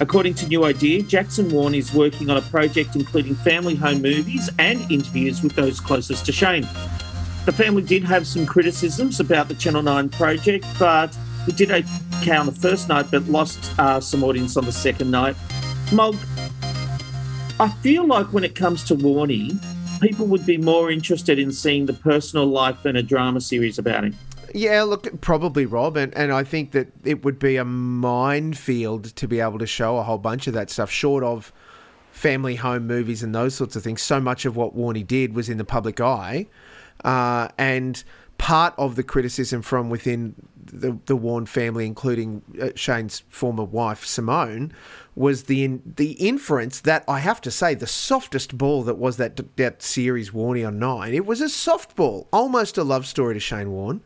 [0.02, 4.50] According to New Idea, Jackson Warne is working on a project including family home movies
[4.60, 6.68] and interviews with those closest to Shane.
[7.46, 12.36] The family did have some criticisms about the Channel 9 project, but it did okay
[12.36, 15.38] on the first night, but lost uh, some audience on the second night.
[15.94, 16.18] Mog,
[17.58, 19.58] I feel like when it comes to Warnie,
[20.00, 24.04] people would be more interested in seeing the personal life than a drama series about
[24.04, 24.16] him.
[24.54, 29.28] Yeah, look, probably Rob, and, and I think that it would be a minefield to
[29.28, 31.54] be able to show a whole bunch of that stuff, short of
[32.12, 34.02] family home movies and those sorts of things.
[34.02, 36.48] So much of what Warnie did was in the public eye,
[37.04, 38.04] uh, and
[38.40, 40.34] part of the criticism from within
[40.66, 44.74] the the Warne family, including uh, Shane's former wife Simone,
[45.16, 49.18] was the in, the inference that I have to say the softest ball that was
[49.18, 51.14] that that series Warnie on nine.
[51.14, 54.02] It was a soft ball, almost a love story to Shane Warne.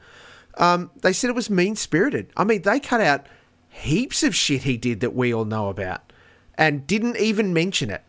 [0.58, 2.32] Um, they said it was mean spirited.
[2.36, 3.28] I mean, they cut out
[3.69, 6.12] heaps of shit he did that we all know about,
[6.58, 8.04] and didn't even mention it.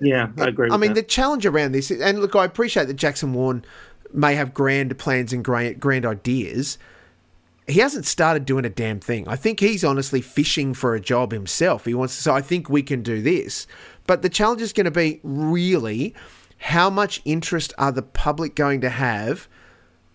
[0.00, 0.70] Yeah, I agree.
[0.70, 3.64] I mean, the challenge around this, and look, I appreciate that Jackson Warne
[4.12, 6.78] may have grand plans and grand, grand ideas.
[7.66, 9.28] He hasn't started doing a damn thing.
[9.28, 11.84] I think he's honestly fishing for a job himself.
[11.84, 13.66] He wants to say, I think we can do this.
[14.06, 16.14] But the challenge is going to be really
[16.58, 19.48] how much interest are the public going to have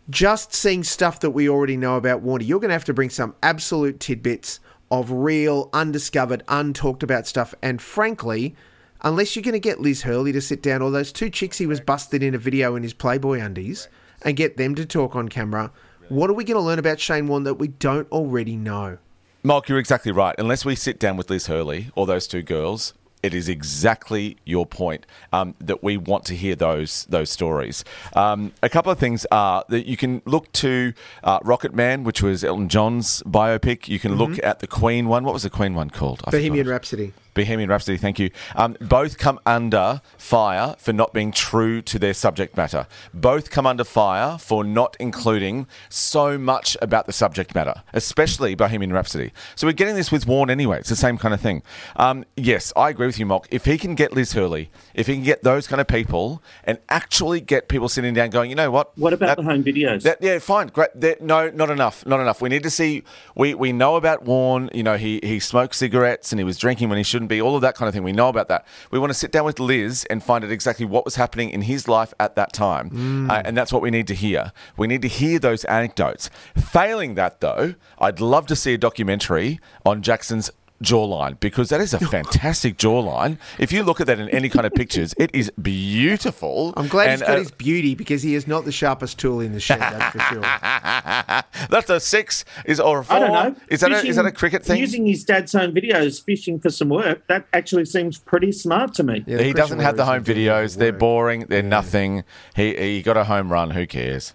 [0.10, 2.44] just seeing stuff that we already know about Warner?
[2.44, 4.60] You're going to have to bring some absolute tidbits
[4.92, 7.56] of real, undiscovered, untalked about stuff.
[7.62, 8.56] And frankly,
[9.04, 11.66] unless you're going to get Liz Hurley to sit down, or those two chicks he
[11.66, 13.88] was busted in a video in his Playboy undies,
[14.24, 15.72] and get them to talk on camera,
[16.10, 18.98] what are we going to learn about Shane Warne that we don't already know?
[19.44, 20.36] Mark, you're exactly right.
[20.38, 24.66] Unless we sit down with Liz Hurley or those two girls, it is exactly your
[24.66, 27.84] point um, that we want to hear those those stories.
[28.16, 32.22] Um, a couple of things are that you can look to uh, Rocket Man, which
[32.22, 33.88] was Elton John's biopic.
[33.88, 35.24] You can look at the Queen one.
[35.24, 36.22] What was the Queen one called?
[36.26, 36.68] I Bohemian.
[36.68, 37.14] Rhapsody.
[37.34, 38.30] Bohemian Rhapsody, thank you.
[38.56, 42.88] Um, both come under fire for not being true to their subject matter.
[43.14, 48.94] Both come under fire for not including so much about the subject matter, especially Bohemian
[48.94, 49.32] Rhapsody.
[49.56, 50.80] So we're getting this with Warren anyway.
[50.80, 51.64] It's the same kind of thing.
[51.96, 53.48] Um, yes, I agree with you, Mock.
[53.52, 56.78] If he can get Liz Hurley, if he can get those kind of people and
[56.90, 58.98] actually get people sitting down going, you know what?
[58.98, 60.04] What about That- the home videos?
[60.04, 60.90] that, yeah, fine, great.
[60.96, 62.42] That, no, not enough, not enough.
[62.42, 63.04] We need to see.
[63.36, 64.70] We we know about Warren.
[64.74, 67.42] You know, he he smoked cigarettes and he was drinking when he shouldn't be.
[67.42, 68.04] All of that kind of thing.
[68.04, 68.66] We know about that.
[68.92, 71.64] We want to sit down with Liz and find out exactly what was happening in
[71.64, 74.52] his life at that time, uh, and that's what we need to hear.
[74.78, 76.30] We need to hear those anecdotes.
[76.58, 80.50] Failing that, though, I'd love to see a documentary on Jackson's
[80.84, 83.38] jawline because that is a fantastic jawline.
[83.58, 86.74] If you look at that in any kind of pictures, it is beautiful.
[86.78, 89.54] I'm glad he's got uh, his beauty because he is not the sharpest tool in
[89.54, 90.42] the shed, that's for sure.
[91.70, 93.18] That's a six is or a four.
[93.18, 93.56] I don't know.
[93.70, 94.80] Is that a, is that a cricket thing?
[94.80, 99.04] Using his dad's home videos, fishing for some work, that actually seems pretty smart to
[99.04, 99.24] me.
[99.26, 100.78] Yeah, he doesn't have the home videos.
[100.78, 101.46] They're boring.
[101.48, 102.24] They're nothing.
[102.56, 103.72] He he got a home run.
[103.72, 104.34] Who cares?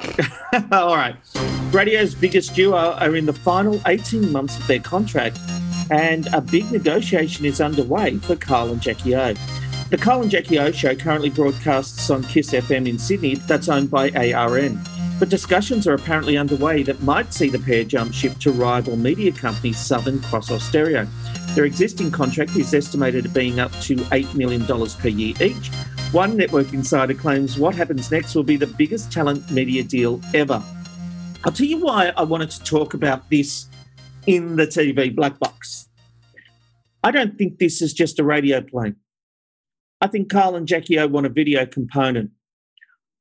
[0.72, 1.16] All right.
[1.72, 5.38] Radio's biggest duo are in the final 18 months of their contract,
[5.90, 9.34] and a big negotiation is underway for Kyle and Jackie O.
[9.90, 13.90] The Kyle and Jackie O show currently broadcasts on KIIS FM in Sydney, that's owned
[13.90, 14.80] by ARN.
[15.18, 19.32] But discussions are apparently underway that might see the pair jump ship to rival media
[19.32, 21.06] company Southern Cross Austereo.
[21.54, 25.70] Their existing contract is estimated at being up to $8 million per year each.
[26.12, 30.60] One network insider claims what happens next will be the biggest talent media deal ever.
[31.44, 33.68] I'll tell you why I wanted to talk about this
[34.26, 35.88] in the TV black box.
[37.04, 38.94] I don't think this is just a radio play.
[40.00, 42.32] I think Kyle and Jackie O want a video component.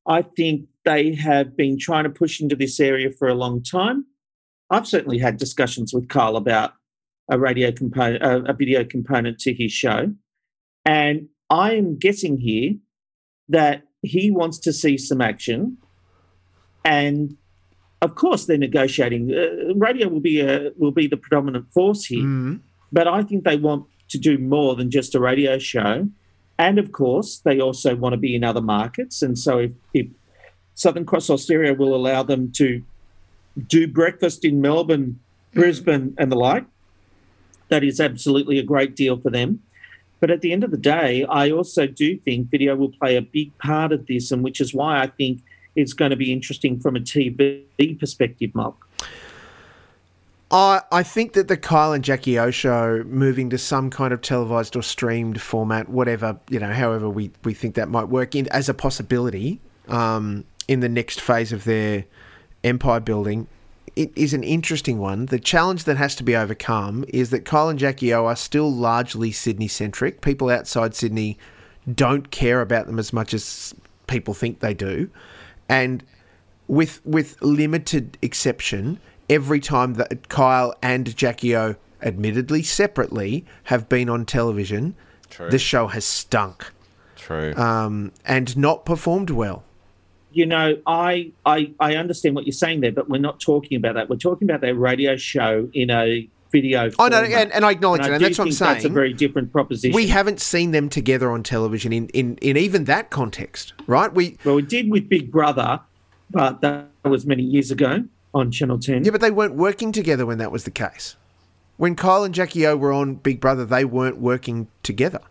[0.08, 4.06] I think they have been trying to push into this area for a long time.
[4.72, 6.74] I've certainly had discussions with Kyle about
[7.30, 10.12] a radio component, a video component to his show,
[10.86, 12.76] and I am guessing here
[13.48, 15.78] that he wants to see some action,
[16.86, 17.36] and
[18.02, 19.32] of course they're negotiating.
[19.34, 22.60] Uh, radio will be a, will be the predominant force here, Mhm.
[22.92, 26.10] but I think they want to do more than just a radio show.
[26.58, 29.22] And of course, they also want to be in other markets.
[29.22, 30.08] And so, if, if
[30.76, 32.82] Southern Cross Austereo will allow them to
[33.68, 35.20] do breakfast in Melbourne,
[35.54, 36.66] Brisbane, and the like,
[37.70, 39.62] that is absolutely a great deal for them.
[40.20, 43.22] But at the end of the day, I also do think video will play a
[43.22, 45.42] big part of this, and which is why I think
[45.76, 48.76] it's going to be interesting from a TV perspective, Mark.
[50.52, 54.22] I I think that the Kyle and Jackie O show moving to some kind of
[54.22, 58.48] televised or streamed format, whatever you know, however we, we think that might work in
[58.50, 62.06] as a possibility um, in the next phase of their
[62.64, 63.48] empire building,
[64.00, 65.26] it is an interesting one.
[65.26, 68.72] The challenge that has to be overcome is that Kyle and Jackie O are still
[68.72, 70.22] largely Sydney centric.
[70.22, 71.38] People outside Sydney
[71.94, 73.76] don't care about them as much as
[74.08, 75.10] people think they do,
[75.68, 76.02] and
[76.70, 84.08] with with limited exception, every time that Kyle and Jackie O, admittedly separately, have been
[84.08, 84.96] on television,
[85.30, 85.50] True.
[85.50, 86.72] the show has stunk
[87.18, 87.54] True.
[87.56, 89.66] um, and not performed well.
[90.32, 93.96] You know, I, I I understand what you're saying there, but we're not talking about
[93.96, 94.10] that.
[94.10, 96.90] We're talking about their radio show in a video.
[97.00, 99.14] I know, and, and I acknowledge and do that's what I'm think That's a very
[99.14, 99.96] different proposition.
[99.96, 104.14] We haven't seen them together on television in, in, in even that context, right?
[104.14, 105.80] We well, we did with Big Brother,
[106.30, 109.04] but that was many years ago on Channel Ten.
[109.04, 111.16] yeah, but they weren't working together when that was the case.
[111.78, 115.22] When Kyle and Jackie O were on Big Brother, they weren't working together.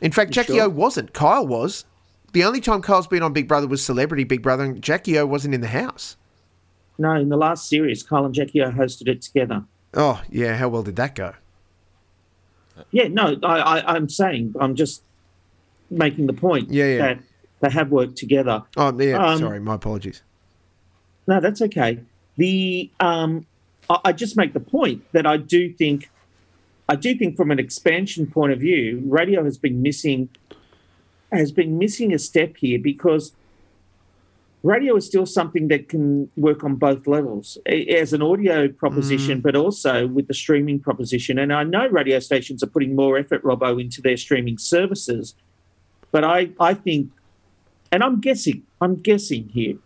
[0.00, 0.64] In fact, Jackie sure?
[0.64, 1.12] O wasn't.
[1.12, 1.84] Kyle was.
[2.36, 5.24] The only time Kyle's been on Big Brother was Celebrity Big Brother, and Jackie O
[5.24, 6.18] wasn't in the house.
[6.98, 9.64] No, in the last series, Kyle and Jackie O hosted it together.
[9.94, 11.32] Oh, yeah, how well did that go?
[12.90, 15.00] Yeah, no, I, I, I'm saying, I'm just
[15.90, 16.98] making the point Yeah, yeah.
[16.98, 17.18] that
[17.60, 18.64] they have worked together.
[18.76, 20.20] Oh, yeah, Um, sorry, my apologies.
[21.26, 22.00] No, that's okay.
[22.36, 23.46] The um,
[23.88, 26.10] I, I just make the point that I do think,
[26.86, 30.28] I do think from an expansion point of view, radio has been missing,
[31.32, 33.32] has been missing a step here because
[34.62, 39.42] radio is still something that can work on both levels as an audio proposition, mm.
[39.42, 41.38] but also with the streaming proposition.
[41.38, 45.34] And I know radio stations are putting more effort, Robbo, into their streaming services.
[46.10, 47.10] But I, I think,
[47.92, 49.76] and I'm guessing, I'm guessing here,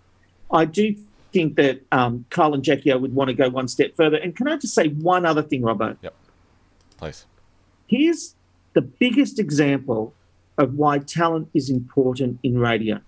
[0.51, 0.97] I do
[1.33, 4.17] think that um, Kyle and Jackie O would want to go one step further.
[4.17, 5.97] And can I just say one other thing, Robbo?
[6.03, 6.15] Yep.
[6.97, 7.27] Please.
[7.87, 8.35] Here's
[8.73, 10.15] the biggest example
[10.61, 13.01] of why talent is important in radio.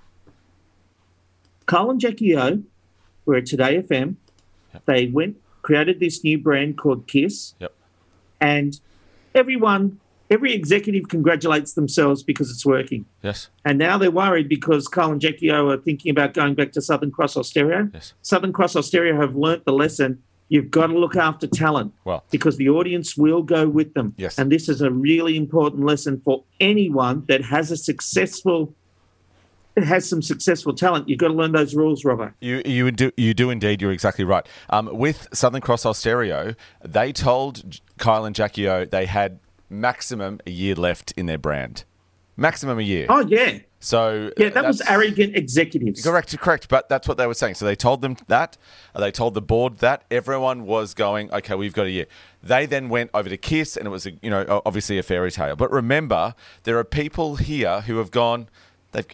[1.66, 2.62] Kyle and Jackie O
[3.26, 4.16] were at Today FM.
[4.72, 4.84] Yep.
[4.86, 7.52] They went, created this new brand called KIIS.
[7.60, 7.74] Yep.
[8.40, 8.80] And
[9.34, 10.00] everyone,
[10.30, 13.04] every executive congratulates themselves because it's working.
[13.22, 13.48] Yes.
[13.66, 16.80] And now they're worried because Kyle and Jackie O are thinking about going back to
[16.80, 17.90] Southern Cross Austereo.
[17.92, 18.14] Yes.
[18.22, 20.22] Southern Cross Austereo have learnt the lesson.
[20.48, 24.14] You've got to look after talent well, because the audience will go with them.
[24.18, 24.38] Yes.
[24.38, 28.74] And this is a really important lesson for anyone that has a successful
[29.76, 32.34] has some successful talent, you've got to learn those rules, Robert.
[32.40, 33.80] You you do you do indeed.
[33.80, 34.46] You're exactly right.
[34.70, 39.38] Um, with Southern Cross Austereo, they told Kyle and Jackie O they had
[39.70, 41.84] maximum a year left in their brand,
[42.36, 43.06] maximum a year.
[43.08, 43.58] Oh yeah.
[43.80, 46.04] So yeah, that was arrogant executives.
[46.04, 46.68] Correct, correct.
[46.68, 47.56] But that's what they were saying.
[47.56, 48.56] So they told them that.
[48.94, 51.32] They told the board that everyone was going.
[51.32, 52.06] Okay, we've got a year.
[52.42, 55.32] They then went over to KIIS, and it was a, you know obviously a fairy
[55.32, 55.56] tale.
[55.56, 58.48] But remember, there are people here who have gone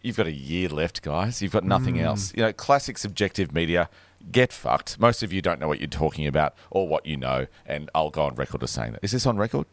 [0.02, 1.42] you've got a year left, guys.
[1.42, 2.02] You've got nothing mm.
[2.02, 2.32] else.
[2.36, 3.88] You know, classic subjective media.
[4.32, 4.98] Get fucked.
[4.98, 8.10] Most of you don't know what you're talking about or what you know, and I'll
[8.10, 9.04] go on record as saying that.
[9.04, 9.66] Is this on record?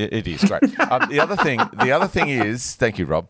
[0.00, 0.62] It, it is great.
[0.90, 3.28] um, the other thing, the other thing is, thank you, Rob.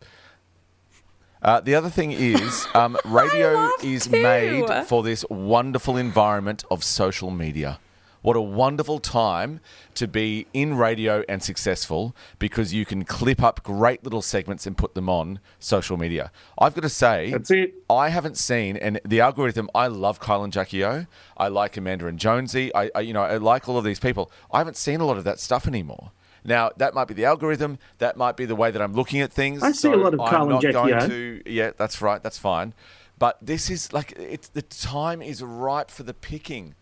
[1.42, 4.22] Uh, the other thing is, um, radio is too.
[4.22, 7.78] made for this wonderful environment of social media.
[8.22, 9.60] What a wonderful time
[9.94, 14.76] to be in radio and successful because you can clip up great little segments and
[14.76, 16.30] put them on social media.
[16.58, 17.72] I've got to say, That's it.
[17.88, 21.06] I haven't seen, and the algorithm, I love Kyle and Jackie O.
[21.38, 22.74] I like Amanda and Jonesy.
[22.74, 24.30] I, I, you know, I like all of these people.
[24.52, 26.12] I haven't seen a lot of that stuff anymore.
[26.44, 27.78] Now that might be the algorithm.
[27.98, 29.62] That might be the way that I'm looking at things.
[29.62, 31.08] I see so a lot of Kyle and Jackie O.
[31.08, 32.22] To, yeah, that's right.
[32.22, 32.74] That's fine.
[33.18, 36.74] But this is like it's the time is ripe for the picking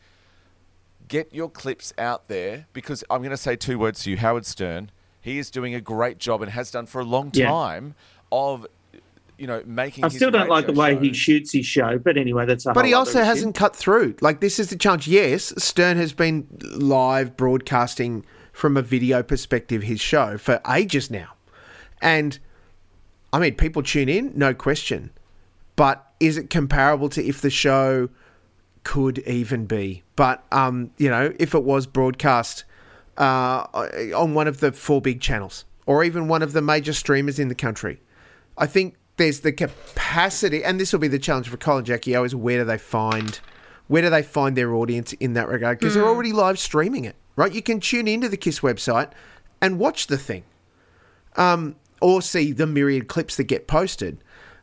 [1.08, 4.46] get your clips out there because I'm going to say two words to you Howard
[4.46, 4.90] Stern.
[5.20, 7.94] He is doing a great job and has done for a long time
[8.30, 8.38] yeah.
[8.38, 8.66] of
[9.36, 10.04] you know, making.
[10.04, 11.00] I still don't like the way show.
[11.00, 12.64] he shoots his show, but anyway, that's.
[12.64, 14.16] but he also hasn't cut through.
[14.20, 15.06] Like this is the challenge.
[15.06, 18.24] Yes, Stern has been live broadcasting
[18.58, 21.34] from a video perspective his show for ages now,
[22.02, 22.38] and
[23.32, 25.10] I mean, people tune in, no question.
[25.76, 28.08] But is it comparable to if the show
[28.88, 30.02] could even be.
[30.16, 32.64] But um, you know, if it was broadcast
[33.18, 33.66] uh,
[34.16, 37.48] on one of the four big channels, or even one of the major streamers in
[37.48, 38.00] the country,
[38.56, 42.16] I think there's the capacity, and this will be the challenge for Kyle and Jackie
[42.16, 43.40] O, is where do they find
[43.88, 45.78] where do they find their audience in that regard?
[45.78, 45.96] Because mm.
[45.96, 46.10] they're hmm.
[46.10, 47.52] already live streaming it, right?
[47.52, 49.12] You can tune into the KIIS website
[49.62, 50.42] and watch the thing,
[51.36, 54.18] um, or see the myriad clips that get posted.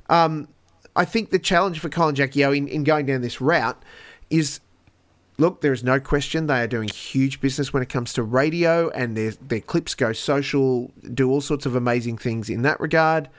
[0.10, 0.50] Um,
[0.94, 3.82] I think the challenge for Kyle and Jackie O in, in going down this route
[4.30, 4.60] is
[5.38, 8.90] look, there is no question they are doing huge business when it comes to radio,
[8.90, 13.30] and their their clips go social, do all sorts of amazing things in that regard.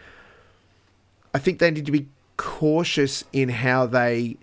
[1.35, 2.09] I think they need to be
[2.39, 4.39] cautious in how they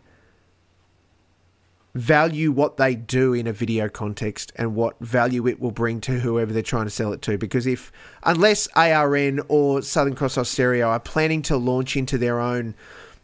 [1.96, 6.20] value what they do in a video context and what value it will bring to
[6.20, 7.38] whoever they're trying to sell it to.
[7.38, 7.91] Because if,
[8.24, 12.74] unless ARN or Southern Cross Austereo are planning to launch into their own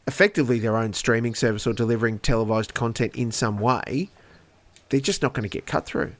[0.07, 4.09] effectively their own streaming service or delivering televised content in some way,
[4.89, 6.13] they're just not going to get cut through.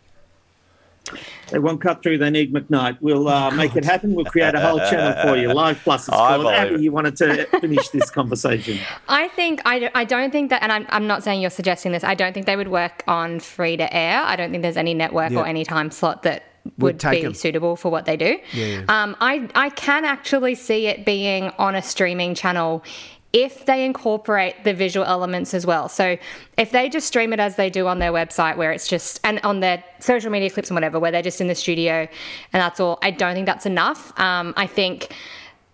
[1.52, 2.20] They won't cut through.
[2.20, 2.98] They need McKnight.
[3.02, 4.14] We'll uh, make it happen.
[4.14, 5.54] We'll create a whole channel for you.
[5.54, 6.08] Live Plus.
[6.08, 6.48] It's called.
[6.48, 8.80] Abby, you wanted to finish this conversation.
[9.08, 12.04] I think I, I don't think that, and I'm, I'm not saying you're suggesting this.
[12.04, 14.22] I don't think they would work on free to air.
[14.22, 16.44] I don't think there's any network or any time slot that
[16.78, 17.34] would, would be them.
[17.34, 18.38] suitable for what they do.
[18.54, 18.86] Yeah, yeah.
[18.88, 22.84] Um, I I can actually see it being on a streaming channel
[23.32, 25.88] if they incorporate the visual elements as well.
[25.88, 26.18] So
[26.58, 29.40] if they just stream it as they do on their website, where it's just, and
[29.44, 32.08] on their social media clips and whatever, where they're just in the studio
[32.54, 34.20] and that's all, I don't think that's enough.
[34.20, 35.14] Um, I think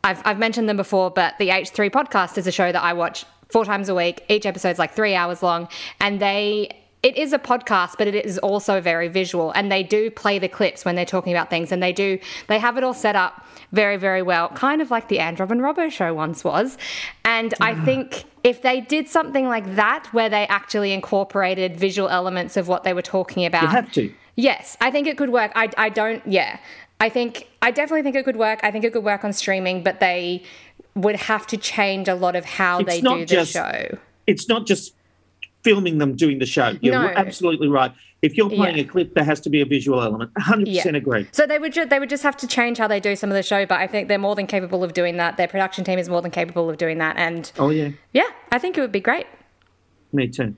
[0.04, 3.26] I've, I've mentioned them before, but the H3 podcast is a show that I watch
[3.50, 4.24] four times a week.
[4.28, 6.70] Each episode's like three hours long, and they
[7.06, 9.52] it is a podcast, but it is also very visual.
[9.52, 12.58] And they do play the clips when they're talking about things, and they do they
[12.58, 15.92] have it all set up very, very well, kind of like the Androb and Robbo
[15.92, 16.80] show once was.
[17.24, 22.58] And I think if they did something like that, where they actually incorporated visual elements
[22.58, 24.12] of what they were talking about, you have to.
[24.36, 25.52] Yes, I think it could work.
[25.54, 26.26] I, I don't.
[26.26, 26.58] Yeah,
[27.00, 28.62] I think I definitely think it could work.
[28.64, 30.42] I think it could work on streaming, but they
[30.96, 34.66] would have to change a lot of how it's they do the show it's not
[34.66, 34.94] just
[35.66, 36.78] filming them doing the show.
[36.80, 37.08] You're No.
[37.16, 37.92] absolutely right.
[38.22, 38.84] If you're playing Yeah.
[38.84, 40.32] a clip, there has to be a visual element.
[40.38, 41.28] 100% agree.
[41.32, 43.36] So they would ju- they would just have to change how they do some of
[43.36, 45.38] the show, but I think they're more than capable of doing that.
[45.38, 47.90] Their production team is more than capable of doing that, and Oh, yeah.
[48.14, 49.26] yeah, I think it would be great.
[50.14, 50.56] Me too.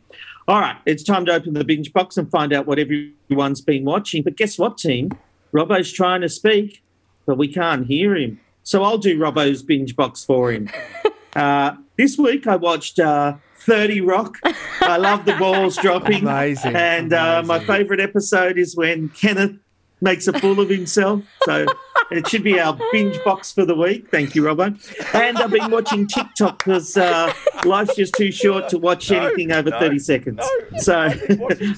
[0.48, 3.86] All right, it's time to open the binge box and find out what everyone's been
[3.86, 4.24] watching.
[4.24, 5.12] But guess what, team?
[5.54, 6.84] Robbo's trying to speak,
[7.26, 8.40] but we can't hear him.
[8.64, 10.70] So I'll do Robbo's binge box for him.
[11.36, 13.34] uh, this week I watched uh,
[13.68, 14.38] 30 Rock.
[14.82, 16.24] I love the balls dropping.
[16.24, 19.58] Amazing, And uh, my favourite episode is when Kenneth
[20.00, 21.24] makes a fool of himself.
[21.44, 21.66] So
[22.12, 24.10] it should be our binge box for the week.
[24.10, 24.78] Thank you, Robbo.
[25.16, 27.34] And I've been watching TikTok because uh,
[27.66, 30.42] life's just too short to watch anything over 30 seconds.
[30.78, 31.10] so,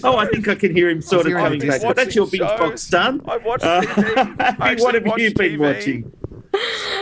[0.03, 1.81] oh, I think I can hear him sort of coming back.
[1.81, 3.21] But that's your binge Watching box done.
[3.27, 4.55] I've watched Uh, TV.
[4.59, 5.57] I what have you been TV.
[5.57, 6.11] watching?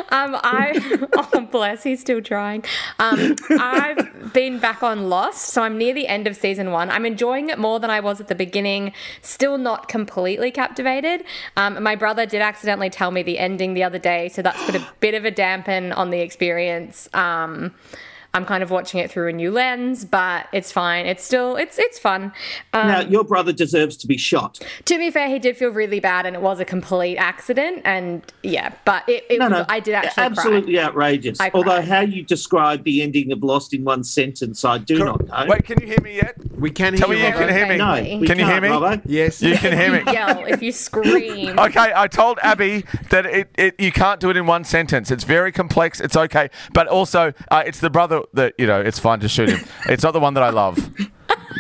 [0.10, 2.64] Um, I oh bless, he's still trying.
[3.00, 6.90] Um, I've been back on Lost, so I'm near the end of season one.
[6.90, 8.94] I'm enjoying it more than I was at the beginning.
[9.22, 11.24] Still not completely captivated.
[11.56, 14.76] Um, my brother did accidentally tell me the ending the other day, so that's put
[14.76, 17.10] a bit of a dampen on the experience.
[17.14, 17.74] Um,
[18.38, 21.08] I'm kind of watching it through a new lens, but it's fine.
[21.08, 22.32] It's still it's it's fun.
[22.74, 24.60] Um, Now, your brother deserves to be shot.
[24.86, 27.82] to be fair, he did feel really bad, and it was a complete accident.
[27.84, 30.26] And yeah, but it, it No, was, no, I did actually cry.
[30.26, 31.40] absolutely outrageous.
[31.42, 31.88] I Although, cried.
[31.88, 35.46] how you describe the ending of Lost in one sentence, I do not know.
[35.48, 36.36] Wait, can you hear me yet?
[36.56, 37.78] We can hear Tell me you, you can hear me.
[37.78, 38.68] no, we Can you hear me?
[38.70, 39.02] Robbo.
[39.06, 39.42] Yes.
[39.42, 40.04] You can hear me.
[40.14, 41.58] yell, if you scream.
[41.58, 45.10] Okay, I told Abby that it, it you can't do it in one sentence.
[45.12, 46.00] It's very complex.
[46.00, 48.80] It's okay, but also uh, it's the brother that you know.
[48.82, 49.66] It's fine to shoot him.
[49.88, 50.78] It's not the one that I love.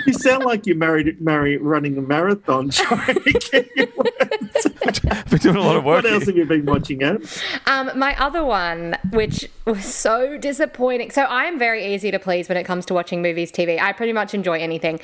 [0.06, 4.68] You sound like you're married, married running a marathon trying to get your words.
[5.10, 6.04] I've been doing a lot of work.
[6.04, 6.34] What else here.
[6.34, 7.24] have you been watching, Adam?
[7.66, 11.12] Um, my other one, which was so disappointing.
[11.12, 13.80] So I am very easy to please when it comes to watching movies, TV.
[13.82, 15.00] I pretty much enjoy anything.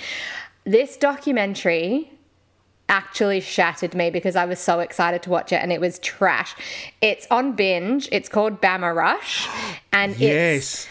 [0.64, 2.10] This documentary
[2.90, 6.56] actually shattered me because I was so excited to watch it and it was trash.
[7.02, 8.08] It's on binge.
[8.12, 9.48] It's called Bama Rush,
[9.92, 10.64] and Yes.
[10.64, 10.88] it's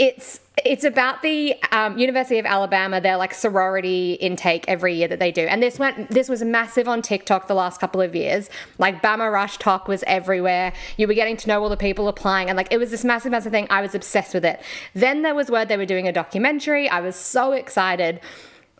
[0.00, 3.02] it's it's about the um, University of Alabama.
[3.02, 6.88] Their like sorority intake every year that they do, and this went this was massive
[6.88, 8.48] on TikTok the last couple of years.
[8.78, 10.72] Like Bama Rush talk was everywhere.
[10.96, 13.30] You were getting to know all the people applying, and like it was this massive,
[13.30, 13.66] massive thing.
[13.68, 14.62] I was obsessed with it.
[14.94, 16.88] Then there was word they were doing a documentary.
[16.88, 18.20] I was so excited.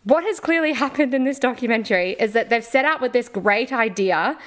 [0.03, 3.71] What has clearly happened in this documentary is that they've set out with this great
[3.71, 4.39] idea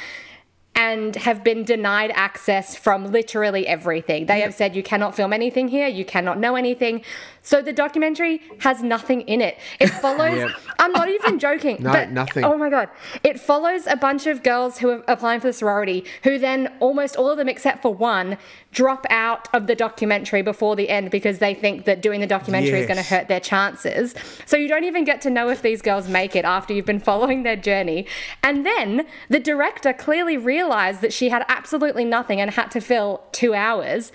[0.76, 4.26] and have been denied access from literally everything.
[4.26, 7.04] They have said you cannot film anything here, you cannot know anything.
[7.44, 9.58] So the documentary has nothing in it.
[9.78, 10.50] It follows Yep.
[10.78, 11.76] I'm not even joking.
[11.80, 12.42] No, but, nothing.
[12.44, 12.88] Oh my god.
[13.22, 17.16] It follows a bunch of girls who are applying for the sorority who then almost
[17.16, 18.38] all of them except for one
[18.72, 22.80] drop out of the documentary before the end because they think that doing the documentary
[22.80, 24.14] is going to hurt their chances.
[24.46, 26.98] So you don't even get to know if these girls make it after you've been
[26.98, 28.06] following their journey.
[28.42, 33.22] And then the director clearly realized that she had absolutely nothing and had to fill
[33.32, 34.12] two hours.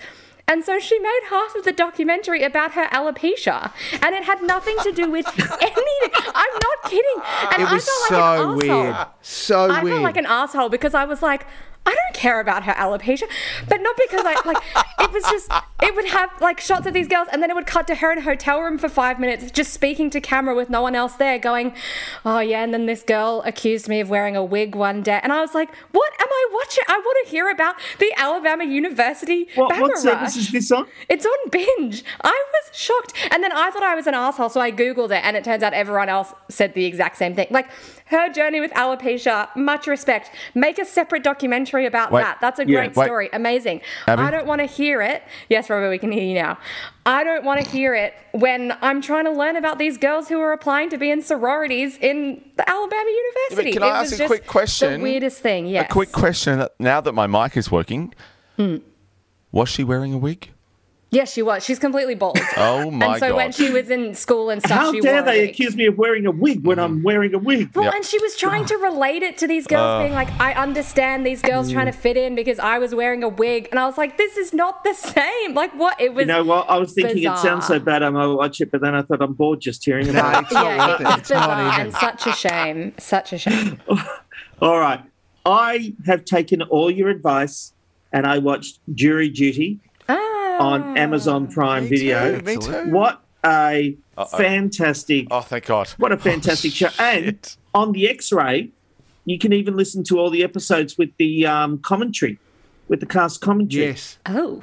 [0.48, 3.72] And so she made half of the documentary about her alopecia,
[4.02, 6.22] and it had nothing to do with anything.
[6.34, 7.22] I'm not kidding.
[7.52, 8.84] And It I was felt so like an arsehole.
[8.84, 9.06] weird.
[9.22, 9.94] So I weird.
[9.94, 11.46] felt like an asshole because I was like,
[11.86, 13.24] I don't care about her alopecia,
[13.68, 14.62] but not because I like.
[15.00, 15.50] It was just
[15.82, 18.12] it would have like shots of these girls, and then it would cut to her
[18.12, 21.14] in a hotel room for five minutes, just speaking to camera with no one else
[21.14, 21.74] there, going,
[22.24, 25.32] "Oh yeah." And then this girl accused me of wearing a wig one day, and
[25.32, 26.84] I was like, "What am I watching?
[26.88, 30.86] I want to hear about the Alabama University What, Bama what service is this on?
[31.08, 32.04] It's on binge.
[32.22, 33.12] I was shocked.
[33.30, 35.62] And then I thought I was an asshole, so I Googled it, and it turns
[35.62, 37.48] out everyone else said the exact same thing.
[37.50, 37.68] Like,
[38.10, 40.30] her journey with alopecia, much respect.
[40.54, 42.22] Make a separate documentary about Wait.
[42.22, 42.38] that.
[42.40, 42.76] That's a Yeah.
[42.80, 43.04] great Wait.
[43.06, 43.30] story.
[43.32, 43.80] Amazing.
[44.06, 44.22] Abby?
[44.22, 45.22] I don't want to hear it.
[45.48, 46.58] Yes, Robert, we can hear you now.
[47.06, 50.38] I don't want to hear it when I'm trying to learn about these girls who
[50.40, 53.72] are applying to be in sororities in the Alabama University.
[53.72, 54.94] can I it ask a quick question?
[55.00, 55.86] The weirdest thing, yes.
[55.88, 56.66] A quick question.
[56.78, 58.12] Now that my mic is working,
[58.56, 58.76] Hmm.
[59.52, 60.50] was she wearing a wig?
[61.12, 61.64] Yes, she was.
[61.64, 62.38] She's completely bald.
[62.56, 63.36] Oh my and so god!
[63.36, 65.50] when she was in school and stuff, How she dare wore a they wig.
[65.50, 67.02] accuse me of wearing a wig when I'm mm-hmm.
[67.02, 67.74] wearing a wig?
[67.74, 67.94] Well, Yep.
[67.94, 70.02] and she was trying to relate it to these girls uh.
[70.02, 73.28] being like, I understand these girls trying to fit in because I was wearing a
[73.28, 73.68] wig.
[73.70, 75.54] And I was like, this is not the same.
[75.54, 76.00] Like, what?
[76.00, 76.22] It was.
[76.22, 76.68] You know what?
[76.68, 79.22] I was thinking it sounds so bad I might watch it, but then I thought
[79.22, 80.42] I'm bored just hearing about it.
[80.44, 81.18] it's yeah, worth it it.
[81.18, 81.86] It's not bizarre even.
[81.86, 82.94] and such a shame.
[82.98, 83.80] Such a shame.
[84.62, 85.02] All right.
[85.44, 87.72] I have taken all your advice
[88.12, 89.80] and I watched Jury Duty.
[90.60, 92.40] On Amazon Prime Video.
[92.42, 92.90] Me too.
[92.90, 93.96] What a
[94.36, 95.88] fantastic Oh, thank God!
[95.96, 96.88] What a fantastic show.
[96.98, 97.38] And
[97.74, 98.70] on the X ray,
[99.24, 102.38] you can even listen to all the episodes with the um, commentary,
[102.88, 103.86] with the cast commentary.
[103.86, 104.18] Yes.
[104.26, 104.62] Oh.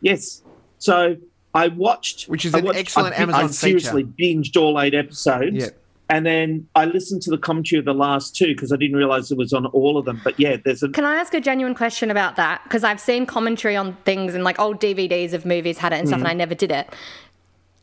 [0.00, 0.42] Yes.
[0.78, 1.16] So
[1.54, 4.94] I watched, Which is I an watched- excellent I, Amazon I seriously binged all eight
[4.94, 5.56] episodes.
[5.56, 5.68] Yeah.
[6.14, 9.32] And then I listened to the commentary of the last two because I didn't realize
[9.32, 10.20] it was on all of them.
[10.22, 12.62] But yeah, there's a Can I ask a genuine question about that?
[12.62, 16.06] Because I've seen commentary on things and like old DVDs of movies had it and
[16.06, 16.22] stuff, Mm.
[16.22, 16.88] and I never did it.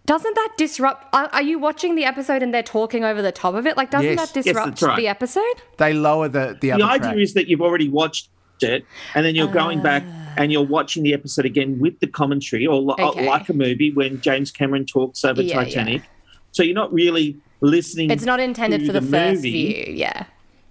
[0.05, 1.05] Doesn't that disrupt?
[1.13, 3.75] Are, are you watching the episode and they're talking over the top of it?
[3.77, 4.31] Like, doesn't Yes.
[4.31, 4.97] that disrupt that's right.
[4.97, 5.43] the episode?
[5.77, 7.17] They lower the the other the idea track.
[7.17, 8.29] is that you've already watched
[8.61, 10.03] it and then you're going back
[10.37, 13.27] and you're watching the episode again with the commentary or Okay.
[13.27, 16.03] like a movie when James Cameron talks over Yeah, Titanic.
[16.51, 18.11] So you're not really listening.
[18.11, 19.83] It's not intended to for the, first movie.
[19.85, 19.93] view.
[19.95, 20.25] Yeah.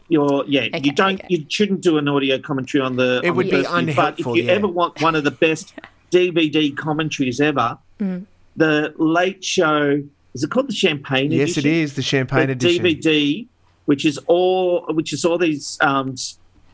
[0.09, 0.63] You're yeah.
[0.63, 1.15] Okay, you don't.
[1.21, 1.27] okay.
[1.31, 3.21] You shouldn't do an audio commentary on the.
[3.25, 4.53] It on would the be first view, But if you yeah.
[4.53, 5.73] ever want one of the best
[6.11, 8.25] DVD commentaries ever, Mm.
[8.57, 10.03] the Late Show
[10.35, 11.31] is it called the Champagne?
[11.31, 11.71] yes, it edition?
[11.73, 12.85] is the champagne the edition.
[12.85, 13.47] DVD,
[13.87, 16.17] which is all which is all these um,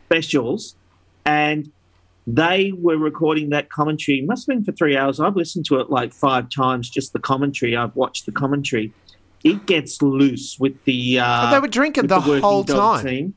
[0.06, 0.76] specials,
[1.24, 1.70] and
[2.26, 4.18] they were recording that commentary.
[4.20, 5.20] It must have been for three hours.
[5.20, 7.76] I've listened to it like five times, just the commentary.
[7.76, 8.92] I've watched the commentary.
[9.44, 11.20] It gets loose with the.
[11.20, 13.04] Uh, they were drinking with the whole time.
[13.06, 13.34] Team.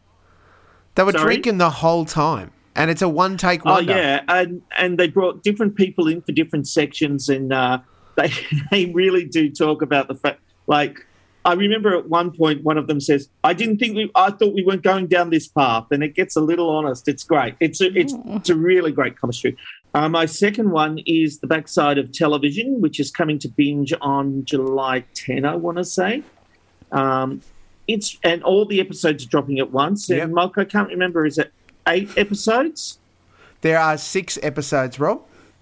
[0.95, 1.23] They were Sorry?
[1.35, 3.93] drinking the whole time, and it's a one take Oh wonder.
[3.95, 7.79] yeah, and and they brought different people in for different sections, and uh,
[8.15, 8.31] they
[8.71, 10.41] they really do talk about the fact.
[10.67, 11.05] Like
[11.45, 14.53] I remember at one point, one of them says, "I didn't think we, I thought
[14.53, 17.07] we weren't going down this path," and it gets a little honest.
[17.07, 17.55] It's great.
[17.59, 19.55] It's a, it's it's a really great chemistry.
[19.99, 24.45] Uh, my second one is the backside of television, which is coming to binge on
[24.45, 25.43] July 10.
[25.43, 26.23] I want to say.
[26.93, 27.41] Um,
[27.85, 30.09] it's and all the episodes are dropping at once.
[30.09, 30.29] And Yep.
[30.29, 31.25] Mark, I can't remember.
[31.25, 31.51] Is it
[31.85, 32.97] eight episodes?
[33.59, 35.21] There are six episodes, Rob.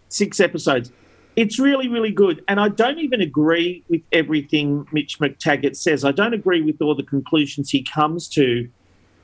[0.09, 0.91] six episodes.
[1.35, 2.43] It's really, really good.
[2.47, 6.05] And I don't even agree with everything Mitch McTaggart says.
[6.05, 8.69] I don't agree with all the conclusions he comes to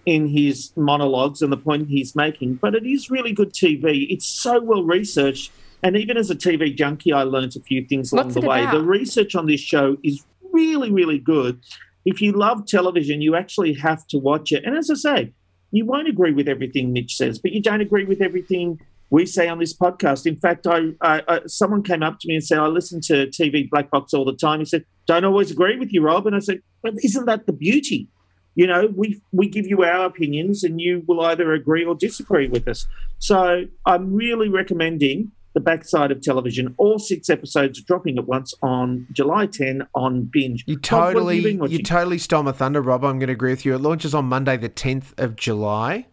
[0.05, 4.07] in his monologues and the point he's making, but it is really good TV.
[4.09, 5.51] It's so well researched.
[5.81, 8.63] And even as a TV junkie, I learned a few things along What's the way.
[8.63, 8.73] about?
[8.73, 11.59] The research on this show is really, really good.
[12.05, 14.63] If you love television, you actually have to watch it.
[14.65, 15.33] And as I say,
[15.71, 18.79] you won't agree with everything Mitch says, but you don't agree with everything
[19.09, 20.25] we say on this podcast.
[20.25, 23.27] In fact, I, I, I someone came up to me and said, "I listen to
[23.27, 26.35] TV Black Box all the time." He said, "Don't always agree with you, Rob." And
[26.35, 28.07] I said, "But isn't that the beauty?
[28.55, 32.47] You know, we we give you our opinions, and you will either agree or disagree
[32.47, 32.87] with us."
[33.19, 36.73] So I'm really recommending the backside of television.
[36.77, 40.63] All six episodes are dropping at once on July 10 on binge.
[40.67, 43.03] You Rob, what have totally, you you, totally stole my thunder, Rob.
[43.05, 43.75] I'm going to agree with you.
[43.75, 46.07] It launches on Monday, the 10th of July,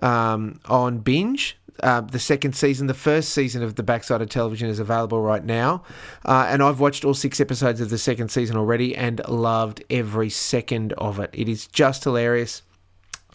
[0.00, 1.58] um, on Binge.
[1.82, 5.44] Uh, the second season, the first season of the Backside of Television is available right
[5.44, 5.84] now,
[6.24, 10.28] uh, and I've watched all six episodes of the second season already and loved every
[10.28, 11.30] second of it.
[11.32, 12.62] It is just hilarious,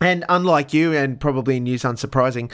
[0.02, 2.52] and unlike you, and probably in news unsurprising,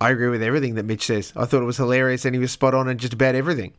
[0.00, 1.32] I agree with everything that Mitch says.
[1.34, 3.72] I thought it was hilarious, and he was spot on in just about everything.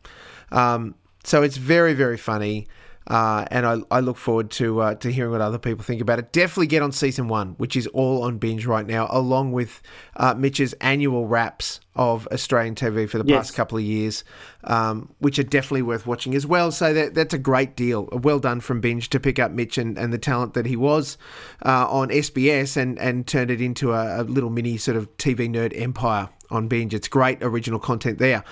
[0.52, 2.66] Um, so it's very, very funny,
[3.10, 6.20] uh, and I, I look forward to uh, to hearing what other people think about
[6.20, 6.32] it.
[6.32, 9.82] Definitely get on season one, which is all on binge right now, along with
[10.16, 13.36] uh, Mitch's annual wraps of Australian TV for the Yes.
[13.48, 14.22] past couple of years,
[14.62, 16.70] um, which are definitely worth watching as well.
[16.70, 18.08] So that that's a great deal.
[18.12, 21.18] Well done from binge to pick up Mitch and, and the talent that he was
[21.66, 25.50] uh, on SBS and and turned it into a, a little mini sort of TV
[25.50, 26.94] nerd empire on binge.
[26.94, 28.44] It's great original content there.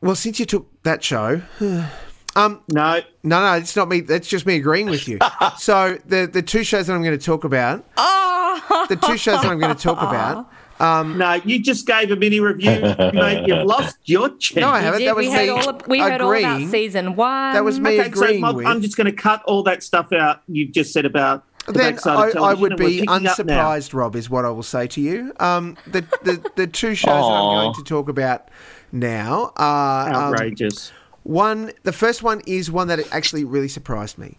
[0.00, 1.42] Well, since you took that show,
[2.36, 4.00] um, no, no, no, it's not me.
[4.00, 5.18] That's just me agreeing with you.
[5.58, 9.50] so the the two shows that I'm going to talk about, the two shows that
[9.50, 10.50] I'm going to talk about.
[10.80, 12.80] Um, no, you just gave a mini review,
[13.12, 13.46] mate.
[13.46, 14.56] You've lost your chance.
[14.56, 15.04] No, I haven't.
[15.04, 17.52] That was we heard me all of, we heard all about season one.
[17.52, 18.66] That was me Okay, so agreeing Mark, with.
[18.66, 21.92] I'm just going to cut all that stuff out you've just said about the then
[21.92, 23.34] backside I, of I would be picking up now.
[23.34, 25.34] unsurprised, Rob, is what I will say to you.
[25.38, 28.48] Um, the, the the two shows that I'm going to talk about
[28.90, 30.92] now are um, Outrageous.
[31.22, 34.38] One, the first one is one that actually really surprised me,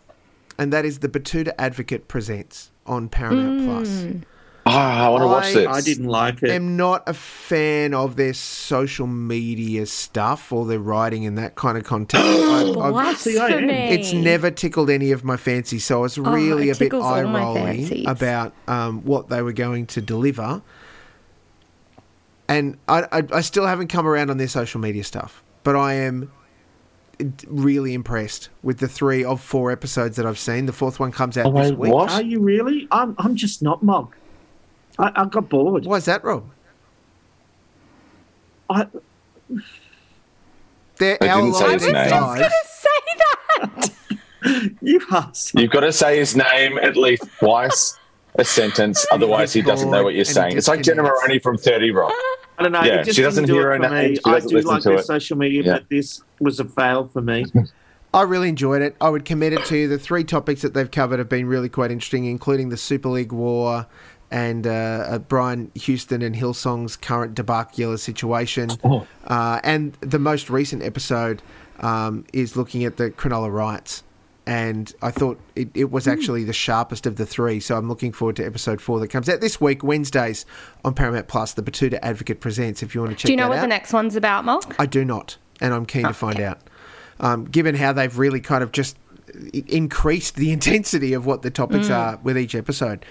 [0.58, 4.06] and that is the Betoota Advocate presents on Paramount Plus.
[4.66, 5.68] Ah, I want to watch this.
[5.68, 6.52] I didn't like it.
[6.52, 11.56] I am not a fan of their social media stuff or their writing in that
[11.56, 12.24] kind of context.
[12.28, 12.94] I've- I've-
[13.94, 17.22] it's never tickled any of my fancy, so I was really it a bit eye
[17.24, 20.62] rolling about um, what they were going to deliver.
[22.48, 25.94] And I, I, I still haven't come around on their social media stuff, but I
[25.94, 26.32] am
[27.48, 30.66] really impressed with the three of four episodes that I've seen.
[30.66, 31.94] The fourth one comes out Oh, this wait, week.
[31.94, 32.12] what?
[32.12, 32.88] Are you really?
[32.92, 34.16] I'm, I'm just not Mog.
[35.00, 35.86] I, I got bored.
[35.86, 36.50] Why is that, Rob?
[38.70, 38.88] I,
[40.98, 42.10] They're I our didn't say his long name.
[42.10, 42.52] guys.
[42.70, 43.92] say that.
[44.82, 45.54] you asked.
[45.60, 47.98] You've got to say his name at least twice
[48.36, 50.58] a sentence, otherwise he doesn't know what you're saying.
[50.58, 51.22] It's like Jenna disconnects.
[51.28, 52.14] Maroney from 30 Rock.
[52.58, 52.84] I don't know.
[52.84, 54.16] Yeah, just she doesn't do hear it her for name, me.
[54.16, 55.06] she I doesn't do like to their it.
[55.06, 55.74] social media, Yeah.
[55.74, 57.46] but this was a fail for me.
[58.14, 58.96] I really enjoyed it.
[59.00, 59.88] I would commit it to you.
[59.88, 63.32] The three topics that they've covered have been really quite interesting, including the Super League
[63.32, 63.88] war
[64.30, 68.70] and uh, uh, Brian Houston and Hillsong's current debacular situation.
[68.84, 69.08] Oh.
[69.26, 71.42] Uh, and the most recent episode
[71.80, 74.04] um, is looking at the Cronulla riots.
[74.48, 77.60] And I thought it, it was actually the sharpest of the three.
[77.60, 80.46] So I'm looking forward to episode four that comes out this week, Wednesdays
[80.84, 81.54] on Paramount Plus.
[81.54, 82.82] The Betoota Advocate presents.
[82.82, 83.62] If you want to check Do you know what out.
[83.62, 84.76] the next one's about, Mark?
[84.80, 86.60] I do not, and I'm keen to find out.
[87.20, 88.98] Um, given how they've really kind of just
[89.54, 91.96] increased the intensity of what the topics Mm.
[91.96, 93.06] are with each episode.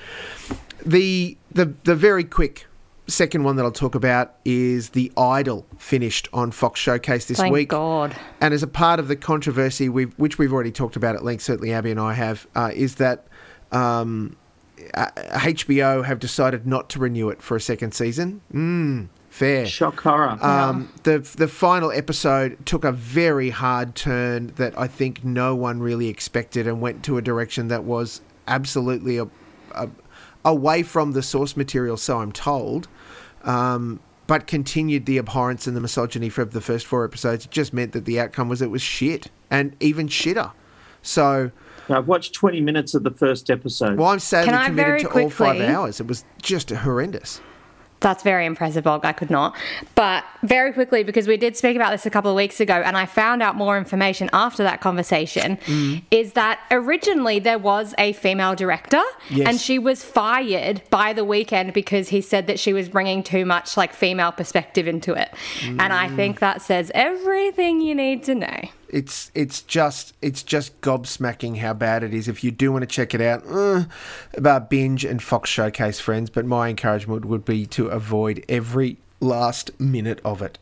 [0.85, 2.67] The the the very quick
[3.11, 7.53] second one that I'll talk about is the Idol finished on Fox Showcase this Thank
[7.53, 7.69] week.
[7.71, 8.17] God.
[8.41, 11.43] And as a part of the controversy, we've, which we've already talked about at length,
[11.43, 13.27] certainly Abby and I have, uh, is that
[13.73, 14.37] um,
[14.95, 18.41] uh, HBO have decided not to renew it for a second season.
[18.53, 19.67] Mm, fair.
[19.67, 20.39] Shock horror.
[20.41, 25.81] Um, the the final episode took a very hard turn that I think no one
[25.81, 29.29] really expected and went to a direction that was absolutely a,
[29.75, 29.89] a,
[30.45, 31.97] away from the source material.
[31.97, 32.89] So I'm told.
[33.43, 37.47] Um, but continued the abhorrence and the misogyny for the first four episodes.
[37.47, 40.53] It just meant that the outcome was it was shit and even shitter.
[41.03, 41.51] So,
[41.89, 43.99] I've watched 20 minutes of the first episode.
[43.99, 45.99] well, I'm sadly Can I committed very to all five hours.
[45.99, 47.41] It was just horrendous.
[48.01, 49.05] That's very impressive, Bog.
[49.05, 49.55] I could not.
[49.95, 52.97] But very quickly, because we did speak about this a couple of weeks ago, and
[52.97, 56.03] I found out more information after that conversation, Mm.
[56.11, 59.47] is that originally there was a female director, Yes.
[59.49, 63.45] and she was fired by the Weeknd because he said that she was bringing too
[63.45, 65.29] much like female perspective into it.
[65.67, 66.17] And I Mm.
[66.17, 68.61] think that says everything you need to know.
[68.93, 72.29] It's it's just it's just gobsmacking how bad it is.
[72.29, 73.85] If you do want to check it out, uh,
[74.35, 76.31] about binge and Fox Showcase friends.
[76.31, 80.59] But my encouragement would be to avoid every last minute of it.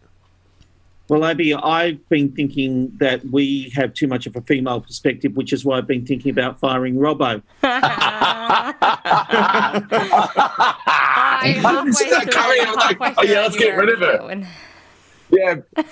[1.09, 5.55] Well, Abby, I've been thinking that we have too much of a female perspective, which
[5.55, 7.43] is why I've been thinking about firing Robbo.
[11.41, 13.89] I halfway see that through- coming, I was like, halfway oh, yeah, let's get rid
[13.89, 14.47] of it.
[15.31, 15.65] Was going.
[15.77, 15.83] Yeah,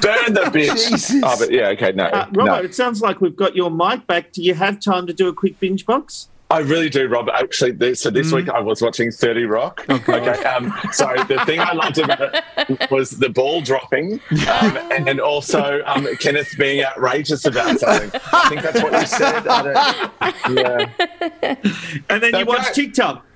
[0.00, 0.88] burn the bitch.
[0.90, 1.20] Jesus.
[1.22, 2.54] Oh, but yeah, okay, no, Uh, Robbo, no.
[2.56, 4.32] it sounds like we've got your mic back.
[4.32, 6.28] Do you have time to do a quick binge box?
[6.50, 7.28] I really do, Rob.
[7.28, 9.84] Actually, this, so this week I was watching Thirty Rock.
[9.90, 14.14] okay, um, so the thing I loved about it was the ball dropping,
[14.48, 18.18] um, and also um, Kenneth being outrageous about something.
[18.32, 19.46] I think that's what you said.
[19.46, 20.56] I don't,
[21.42, 21.56] yeah.
[22.08, 22.44] And then you Okay.
[22.44, 23.26] watch TikTok.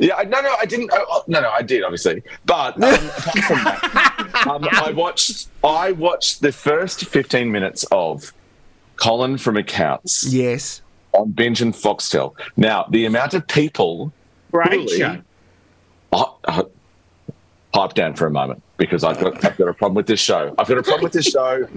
[0.00, 0.90] Yeah, I- no, no, I didn't.
[0.92, 5.48] Oh, oh, no, no, I did obviously, but um, apart from that, um, I watched.
[5.62, 8.32] I watched the first fifteen minutes of
[8.96, 10.82] Colin from Accounts Yes.
[11.12, 12.34] on Binge and Foxtel.
[12.56, 14.12] Now, the amount of people
[14.52, 14.98] Great Really?
[14.98, 15.20] show.
[16.12, 16.62] uh,
[17.72, 20.52] pipe down for a moment because I've got I've got a problem with this show.
[20.58, 21.66] I've got a problem with this show.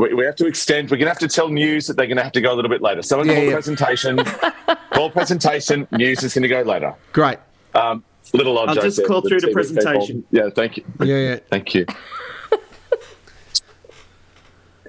[0.00, 0.90] We, we have to extend.
[0.90, 2.56] We're going to have to tell news that they're going to have to go a
[2.56, 3.02] little bit later.
[3.02, 3.52] Someone Yeah, call yeah.
[3.52, 4.20] presentation.
[4.92, 5.86] call presentation.
[5.92, 6.94] News is going to go later.
[7.12, 7.38] Great.
[7.74, 9.54] Um, little odd I'll joke just there call through the TV people.
[9.54, 10.24] presentation.
[10.30, 10.84] Yeah, thank you.
[11.00, 11.38] Yeah, yeah.
[11.50, 11.86] Thank you.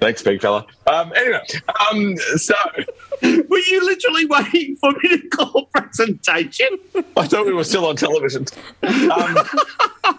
[0.00, 0.66] Thanks, big fella.
[0.88, 1.40] Um, anyway,
[1.92, 2.54] um, so
[3.22, 6.66] Were you literally waiting for me to call presentation?
[7.16, 8.46] I thought we were still on television.
[8.82, 9.38] Um,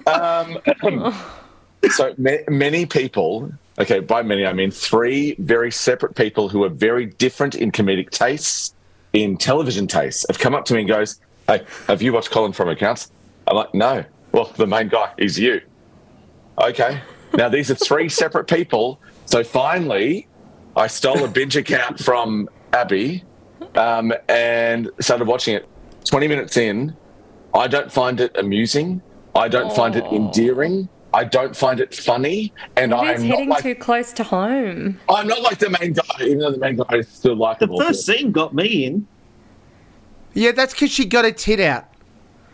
[0.07, 1.13] um,
[1.91, 6.69] so ma- many people, okay, by many I mean three very separate people who are
[6.69, 8.73] very different in comedic tastes,
[9.11, 12.53] in television tastes, have come up to me and goes, "Hey, have you watched Colin
[12.53, 13.11] from Accounts?"
[13.47, 15.61] I'm like, "No." Well, the main guy is you.
[16.61, 17.01] Okay.
[17.35, 18.99] Now these are three separate people.
[19.25, 20.27] So finally,
[20.75, 23.23] I stole a binge account from Abby
[23.75, 25.67] um, and started watching it.
[26.05, 26.95] 20 minutes in,
[27.53, 29.01] I don't find it amusing.
[29.35, 30.89] I don't find it endearing.
[31.13, 32.51] I don't find it funny.
[32.75, 34.99] And It is I'm not, hitting like, too close to home.
[35.07, 37.67] I'm not like the main guy, even though the main guy is still like The
[37.67, 39.07] first scene got me in.
[40.33, 41.85] Yeah, that's because she got a tit out.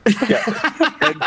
[0.06, 1.24] And-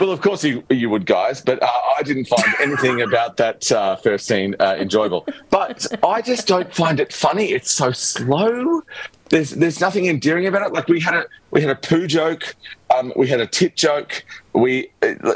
[0.00, 3.70] well, of course you, you would, guys, but uh, I didn't find anything about that
[3.72, 5.26] uh, first scene uh, enjoyable.
[5.48, 7.52] But I just don't find it funny.
[7.52, 8.82] It's so slow.
[9.30, 10.72] There's there's nothing endearing about it.
[10.72, 12.54] Like we had a we had a poo joke,
[12.94, 14.90] um, we had a tit joke, we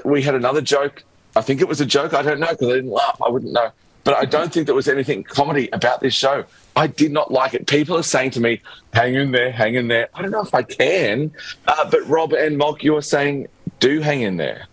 [0.05, 1.03] we had another joke.
[1.37, 2.12] I think it was a joke.
[2.12, 3.18] I don't know because I didn't laugh.
[3.25, 3.71] I wouldn't know.
[4.05, 6.45] But I don't think there was anything comedy about this show.
[6.77, 7.66] I did not like it.
[7.66, 8.61] People are saying to me,
[8.93, 11.33] "Hang in there, hang in there." I don't know if I can,
[11.66, 13.49] uh, but Rob and Mock, you were saying,
[13.81, 14.66] "Do hang in there."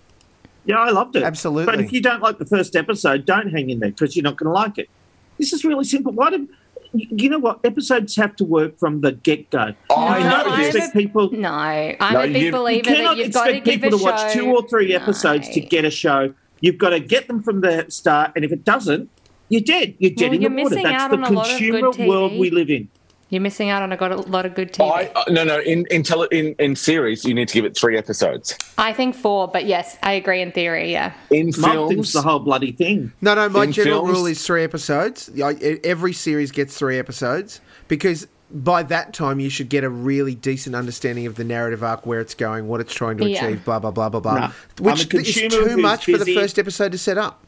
[0.65, 1.23] Yeah, I loved it.
[1.23, 1.65] Absolutely.
[1.65, 4.35] But if you don't like the first episode, don't hang in there because you're not
[4.37, 4.89] going to like it.
[5.37, 6.11] This is really simple.
[6.11, 6.47] Why do
[6.93, 9.73] you know what episodes have to work from the get go?
[9.89, 10.75] I you know cannot this.
[10.75, 11.31] expect people.
[11.31, 13.81] No, I'm No, a big you- You believer cannot that you've got to expect give
[13.81, 16.99] people a to watch two or three episodes to get a show You've got to
[16.99, 19.11] get them from the start, and if it doesn't,
[19.49, 19.95] you're dead.
[19.99, 20.75] You're dead Well, in you're the water.
[20.75, 22.89] That's the on a lot of consumer world we live in.
[23.29, 24.89] You're missing out on a, got a lot of good TV.
[24.89, 25.59] I, uh, no, no.
[25.59, 28.57] In in, tele, in in series, you need to give it three episodes.
[28.77, 30.93] I think four, but yes, I agree in theory.
[30.93, 31.13] Yeah.
[31.29, 33.11] In films, the whole bloody thing.
[33.21, 33.49] No, no.
[33.49, 35.29] My In general films- rule is three episodes.
[35.35, 39.89] Like, e- Every series gets three episodes because by that time you should get a
[39.89, 43.43] really decent understanding of the narrative arc, where it's going, what it's trying to Yeah.
[43.45, 44.39] achieve, blah blah blah blah blah.
[44.39, 44.51] No.
[44.91, 47.43] Which is too who's much for the first episode to set up.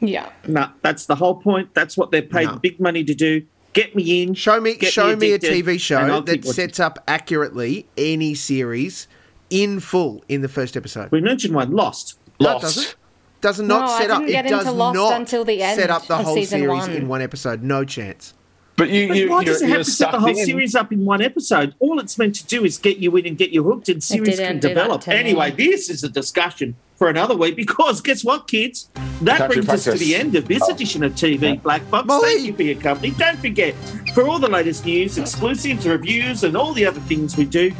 [0.00, 0.30] Yeah.
[0.46, 1.74] No, that's the whole point.
[1.74, 2.56] That's what they're paid No.
[2.56, 3.42] big money to do.
[3.72, 4.34] Get me in.
[4.34, 9.08] Show me, show me a TV show that sets up accurately any series
[9.50, 11.10] in full in the first episode.
[11.10, 12.18] We mentioned one, Lost.
[12.40, 12.62] No, it Lost.
[12.62, 12.96] doesn't.
[13.40, 14.18] Does not No, I set up.
[14.18, 16.66] didn't It get into does Lost not until the end set up the whole series
[16.68, 16.90] one.
[16.92, 17.62] in one episode.
[17.62, 18.34] No chance.
[18.78, 20.46] But you, But you why you're, does it have to set the whole in.
[20.46, 21.74] series up in one episode?
[21.80, 24.38] All it's meant to do is get you in and get you hooked, and series
[24.38, 25.02] can develop.
[25.02, 25.16] to me.
[25.16, 28.88] Anyway, this is a discussion for another week because guess what, kids?
[29.22, 30.72] That Country brings us to the end of this oh.
[30.72, 32.06] edition of TV Black Box.
[32.06, 32.34] Molly.
[32.34, 33.10] Thank you for your company.
[33.10, 33.74] Don't forget,
[34.14, 37.70] for all the latest news, exclusives, reviews, and all the other things we do,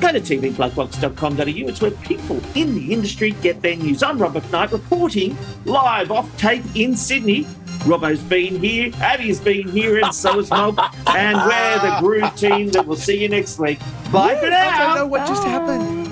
[0.00, 1.68] go to tvblackbox.com.au.
[1.68, 4.04] It's where people in the industry get their news.
[4.04, 7.44] I'm Robert Knight reporting live off tape in Sydney.
[7.84, 10.78] Robbo's been here, Abby's been here, and so is Mob.
[11.06, 13.78] And we're the Groove team that will see you next week.
[14.12, 14.68] Bye for now.
[14.68, 15.06] I don't know now.
[15.06, 16.08] what just happened.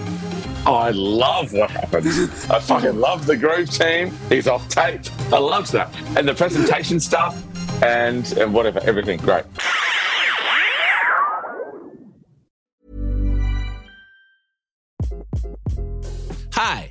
[0.66, 2.08] Oh, I love what happened.
[2.50, 4.12] I fucking love the Groove team.
[4.28, 5.00] He's off tape.
[5.32, 5.94] I love that.
[6.16, 7.40] And the presentation stuff
[7.82, 9.18] and, and whatever, everything.
[9.18, 9.44] Great.
[16.52, 16.90] Hi,